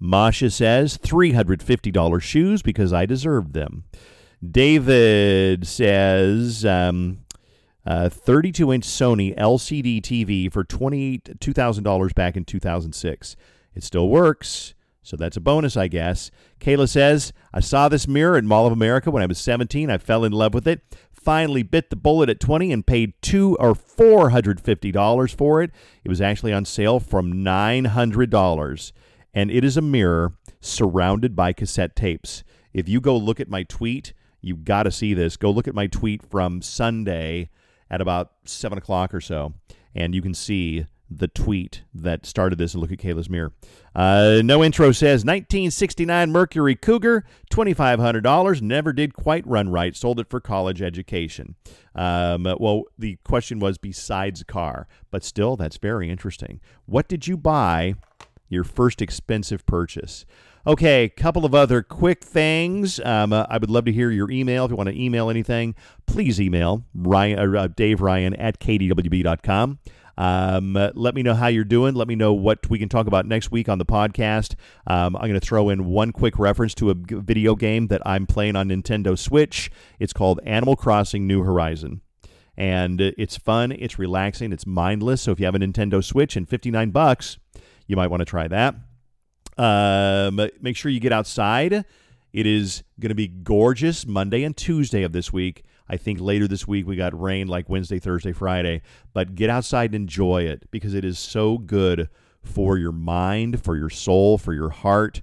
Masha 0.00 0.50
says 0.50 0.96
$350 0.98 2.22
shoes 2.22 2.62
because 2.62 2.92
I 2.92 3.06
deserved 3.06 3.52
them. 3.52 3.84
David 4.48 5.66
says 5.66 6.64
um, 6.64 7.18
Uh, 7.88 8.10
32 8.10 8.70
inch 8.70 8.84
Sony 8.84 9.34
LCD 9.38 10.02
TV 10.02 10.52
for 10.52 10.62
$2000 10.62 12.14
back 12.14 12.36
in 12.36 12.44
2006. 12.44 13.36
It 13.74 13.82
still 13.82 14.10
works. 14.10 14.74
So 15.02 15.16
that's 15.16 15.38
a 15.38 15.40
bonus, 15.40 15.74
I 15.74 15.88
guess. 15.88 16.30
Kayla 16.60 16.86
says, 16.86 17.32
I 17.54 17.60
saw 17.60 17.88
this 17.88 18.06
mirror 18.06 18.36
at 18.36 18.44
Mall 18.44 18.66
of 18.66 18.74
America 18.74 19.10
when 19.10 19.22
I 19.22 19.26
was 19.26 19.38
17. 19.38 19.88
I 19.88 19.96
fell 19.96 20.22
in 20.22 20.32
love 20.32 20.52
with 20.52 20.68
it. 20.68 20.82
finally 21.10 21.62
bit 21.62 21.88
the 21.88 21.96
bullet 21.96 22.28
at 22.28 22.40
20 22.40 22.72
and 22.72 22.86
paid 22.86 23.14
two 23.22 23.56
or 23.58 23.72
$450 23.72 25.34
for 25.34 25.62
it. 25.62 25.70
It 26.04 26.10
was 26.10 26.20
actually 26.20 26.52
on 26.52 26.66
sale 26.66 27.00
from 27.00 27.36
$900. 27.36 28.92
And 29.32 29.50
it 29.50 29.64
is 29.64 29.78
a 29.78 29.82
mirror 29.82 30.34
surrounded 30.60 31.34
by 31.34 31.54
cassette 31.54 31.96
tapes. 31.96 32.44
If 32.74 32.86
you 32.86 33.00
go 33.00 33.16
look 33.16 33.40
at 33.40 33.48
my 33.48 33.62
tweet, 33.62 34.12
you've 34.42 34.66
got 34.66 34.82
to 34.82 34.90
see 34.90 35.14
this. 35.14 35.38
Go 35.38 35.50
look 35.50 35.66
at 35.66 35.74
my 35.74 35.86
tweet 35.86 36.22
from 36.28 36.60
Sunday 36.60 37.48
at 37.90 38.00
about 38.00 38.32
7 38.44 38.76
o'clock 38.78 39.14
or 39.14 39.20
so, 39.20 39.54
and 39.94 40.14
you 40.14 40.22
can 40.22 40.34
see 40.34 40.86
the 41.10 41.28
tweet 41.28 41.82
that 41.94 42.26
started 42.26 42.58
this 42.58 42.74
look 42.74 42.92
at 42.92 42.98
Kayla's 42.98 43.30
mirror. 43.30 43.52
Uh, 43.94 44.42
no 44.44 44.62
intro 44.62 44.92
says 44.92 45.24
1969 45.24 46.30
Mercury 46.30 46.74
Cougar, 46.74 47.24
$2,500. 47.50 48.62
Never 48.62 48.92
did 48.92 49.14
quite 49.14 49.46
run 49.46 49.70
right. 49.70 49.96
Sold 49.96 50.20
it 50.20 50.28
for 50.28 50.40
college 50.40 50.82
education. 50.82 51.54
Um, 51.94 52.44
well, 52.58 52.84
the 52.98 53.16
question 53.24 53.58
was 53.58 53.78
besides 53.78 54.42
car, 54.42 54.86
but 55.10 55.24
still, 55.24 55.56
that's 55.56 55.78
very 55.78 56.10
interesting. 56.10 56.60
What 56.84 57.08
did 57.08 57.26
you 57.26 57.36
buy 57.36 57.94
your 58.48 58.64
first 58.64 59.00
expensive 59.00 59.64
purchase? 59.66 60.26
Okay, 60.68 61.04
a 61.04 61.08
couple 61.08 61.46
of 61.46 61.54
other 61.54 61.82
quick 61.82 62.22
things. 62.22 63.00
Um, 63.00 63.32
uh, 63.32 63.46
I 63.48 63.56
would 63.56 63.70
love 63.70 63.86
to 63.86 63.92
hear 63.92 64.10
your 64.10 64.30
email. 64.30 64.66
If 64.66 64.70
you 64.70 64.76
want 64.76 64.90
to 64.90 65.02
email 65.02 65.30
anything, 65.30 65.74
please 66.04 66.38
email 66.38 66.84
Ryan, 66.94 67.56
uh, 67.56 67.68
Dave 67.68 68.02
Ryan 68.02 68.34
at 68.34 68.60
kdwb.com. 68.60 69.78
Um, 70.18 70.76
uh, 70.76 70.90
let 70.92 71.14
me 71.14 71.22
know 71.22 71.32
how 71.32 71.46
you're 71.46 71.64
doing. 71.64 71.94
Let 71.94 72.06
me 72.06 72.16
know 72.16 72.34
what 72.34 72.68
we 72.68 72.78
can 72.78 72.90
talk 72.90 73.06
about 73.06 73.24
next 73.24 73.50
week 73.50 73.66
on 73.70 73.78
the 73.78 73.86
podcast. 73.86 74.56
Um, 74.86 75.16
I'm 75.16 75.22
going 75.22 75.40
to 75.40 75.40
throw 75.40 75.70
in 75.70 75.86
one 75.86 76.12
quick 76.12 76.38
reference 76.38 76.74
to 76.74 76.90
a 76.90 76.94
video 76.94 77.54
game 77.54 77.86
that 77.86 78.02
I'm 78.04 78.26
playing 78.26 78.54
on 78.54 78.68
Nintendo 78.68 79.18
Switch. 79.18 79.70
It's 79.98 80.12
called 80.12 80.38
Animal 80.44 80.76
Crossing 80.76 81.26
New 81.26 81.44
Horizon. 81.44 82.02
And 82.58 83.00
it's 83.00 83.38
fun, 83.38 83.72
it's 83.72 83.98
relaxing, 83.98 84.52
it's 84.52 84.66
mindless. 84.66 85.22
So 85.22 85.32
if 85.32 85.40
you 85.40 85.46
have 85.46 85.54
a 85.54 85.60
Nintendo 85.60 86.04
Switch 86.04 86.36
and 86.36 86.46
59 86.46 86.90
bucks, 86.90 87.38
you 87.86 87.96
might 87.96 88.08
want 88.08 88.20
to 88.20 88.26
try 88.26 88.48
that. 88.48 88.74
Um, 89.58 90.40
make 90.60 90.76
sure 90.76 90.90
you 90.90 91.00
get 91.00 91.12
outside. 91.12 91.84
It 92.32 92.46
is 92.46 92.84
going 93.00 93.08
to 93.08 93.14
be 93.14 93.28
gorgeous 93.28 94.06
Monday 94.06 94.44
and 94.44 94.56
Tuesday 94.56 95.02
of 95.02 95.12
this 95.12 95.32
week. 95.32 95.64
I 95.88 95.96
think 95.96 96.20
later 96.20 96.46
this 96.46 96.68
week 96.68 96.86
we 96.86 96.96
got 96.96 97.18
rain 97.18 97.48
like 97.48 97.68
Wednesday, 97.68 97.98
Thursday, 97.98 98.32
Friday. 98.32 98.82
But 99.12 99.34
get 99.34 99.50
outside 99.50 99.94
and 99.94 100.02
enjoy 100.02 100.42
it 100.42 100.70
because 100.70 100.94
it 100.94 101.04
is 101.04 101.18
so 101.18 101.58
good 101.58 102.08
for 102.42 102.78
your 102.78 102.92
mind, 102.92 103.62
for 103.64 103.76
your 103.76 103.90
soul, 103.90 104.38
for 104.38 104.52
your 104.52 104.70
heart, 104.70 105.22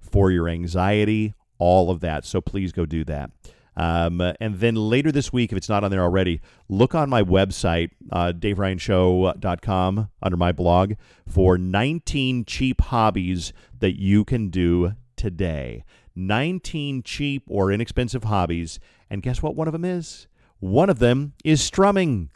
for 0.00 0.30
your 0.30 0.48
anxiety, 0.48 1.34
all 1.58 1.90
of 1.90 2.00
that. 2.00 2.24
So 2.24 2.40
please 2.40 2.72
go 2.72 2.86
do 2.86 3.04
that. 3.04 3.30
Um, 3.76 4.20
and 4.40 4.58
then 4.58 4.74
later 4.74 5.12
this 5.12 5.32
week, 5.32 5.52
if 5.52 5.58
it's 5.58 5.68
not 5.68 5.84
on 5.84 5.90
there 5.90 6.02
already, 6.02 6.40
look 6.68 6.94
on 6.94 7.10
my 7.10 7.22
website, 7.22 7.90
uh, 8.10 8.32
daveryanshow.com, 8.32 10.08
under 10.22 10.36
my 10.36 10.52
blog, 10.52 10.94
for 11.28 11.58
19 11.58 12.44
cheap 12.46 12.80
hobbies 12.80 13.52
that 13.78 14.00
you 14.00 14.24
can 14.24 14.48
do 14.48 14.94
today. 15.16 15.84
19 16.14 17.02
cheap 17.02 17.42
or 17.48 17.70
inexpensive 17.70 18.24
hobbies. 18.24 18.80
And 19.10 19.22
guess 19.22 19.42
what 19.42 19.54
one 19.54 19.68
of 19.68 19.72
them 19.72 19.84
is? 19.84 20.26
One 20.58 20.88
of 20.88 20.98
them 20.98 21.34
is 21.44 21.62
strumming 21.62 22.30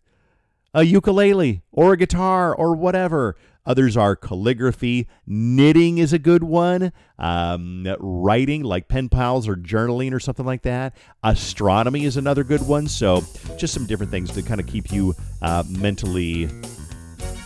a 0.74 0.84
ukulele 0.84 1.62
or 1.72 1.92
a 1.92 1.96
guitar 1.96 2.54
or 2.54 2.74
whatever. 2.74 3.36
Others 3.66 3.96
are 3.96 4.16
calligraphy. 4.16 5.06
Knitting 5.26 5.98
is 5.98 6.12
a 6.12 6.18
good 6.18 6.42
one. 6.42 6.92
Um, 7.18 7.86
writing, 7.98 8.62
like 8.64 8.88
pen 8.88 9.08
pals 9.08 9.46
or 9.46 9.54
journaling 9.54 10.12
or 10.14 10.20
something 10.20 10.46
like 10.46 10.62
that. 10.62 10.96
Astronomy 11.22 12.04
is 12.04 12.16
another 12.16 12.42
good 12.42 12.66
one. 12.66 12.88
So, 12.88 13.22
just 13.58 13.74
some 13.74 13.86
different 13.86 14.10
things 14.10 14.32
to 14.32 14.42
kind 14.42 14.60
of 14.60 14.66
keep 14.66 14.90
you 14.90 15.14
uh, 15.42 15.62
mentally 15.68 16.48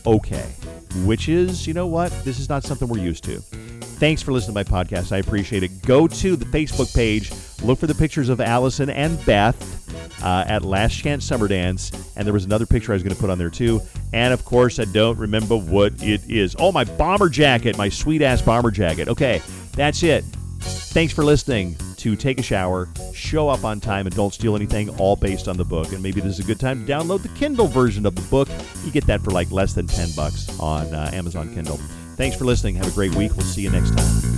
okay. 0.06 0.54
Which 1.04 1.28
is, 1.28 1.66
you 1.66 1.74
know 1.74 1.88
what? 1.88 2.12
This 2.24 2.38
is 2.38 2.48
not 2.48 2.62
something 2.62 2.86
we're 2.88 2.98
used 2.98 3.24
to. 3.24 3.40
Thanks 3.98 4.22
for 4.22 4.32
listening 4.32 4.54
to 4.54 4.72
my 4.72 4.84
podcast. 4.84 5.12
I 5.12 5.18
appreciate 5.18 5.64
it. 5.64 5.82
Go 5.82 6.06
to 6.06 6.36
the 6.36 6.44
Facebook 6.46 6.94
page, 6.94 7.32
look 7.64 7.78
for 7.78 7.86
the 7.86 7.94
pictures 7.94 8.28
of 8.28 8.40
Allison 8.40 8.90
and 8.90 9.24
Beth 9.24 10.22
uh, 10.22 10.44
at 10.46 10.64
Last 10.64 10.94
Chance 10.94 11.24
Summer 11.24 11.48
Dance. 11.48 11.90
And 12.16 12.26
there 12.26 12.32
was 12.32 12.44
another 12.44 12.66
picture 12.66 12.92
I 12.92 12.94
was 12.94 13.02
going 13.02 13.14
to 13.14 13.20
put 13.20 13.30
on 13.30 13.38
there 13.38 13.50
too. 13.50 13.80
And 14.12 14.32
of 14.32 14.44
course, 14.44 14.78
I 14.78 14.84
don't 14.84 15.18
remember 15.18 15.56
what 15.56 16.02
it 16.02 16.22
is. 16.28 16.54
Oh, 16.58 16.72
my 16.72 16.84
bomber 16.84 17.28
jacket, 17.28 17.76
my 17.76 17.88
sweet 17.88 18.22
ass 18.22 18.42
bomber 18.42 18.70
jacket. 18.70 19.08
Okay, 19.08 19.42
that's 19.72 20.02
it. 20.02 20.24
Thanks 20.60 21.12
for 21.12 21.24
listening 21.24 21.76
to 21.96 22.16
Take 22.16 22.38
a 22.38 22.42
Shower, 22.42 22.88
Show 23.12 23.48
Up 23.48 23.64
on 23.64 23.80
Time, 23.80 24.06
and 24.06 24.14
Don't 24.14 24.32
Steal 24.32 24.54
Anything, 24.56 24.88
all 24.98 25.16
based 25.16 25.48
on 25.48 25.56
the 25.56 25.64
book. 25.64 25.92
And 25.92 26.02
maybe 26.02 26.20
this 26.20 26.38
is 26.38 26.40
a 26.40 26.44
good 26.44 26.60
time 26.60 26.86
to 26.86 26.92
download 26.92 27.22
the 27.22 27.28
Kindle 27.30 27.66
version 27.66 28.06
of 28.06 28.14
the 28.14 28.22
book. 28.22 28.48
You 28.84 28.92
get 28.92 29.06
that 29.06 29.20
for 29.22 29.30
like 29.30 29.50
less 29.50 29.72
than 29.74 29.86
10 29.86 30.10
bucks 30.14 30.58
on 30.60 30.94
uh, 30.94 31.10
Amazon 31.12 31.52
Kindle. 31.54 31.78
Thanks 32.16 32.36
for 32.36 32.44
listening. 32.44 32.76
Have 32.76 32.88
a 32.88 32.92
great 32.92 33.14
week. 33.14 33.36
We'll 33.36 33.46
see 33.46 33.62
you 33.62 33.70
next 33.70 33.96
time. 33.96 34.34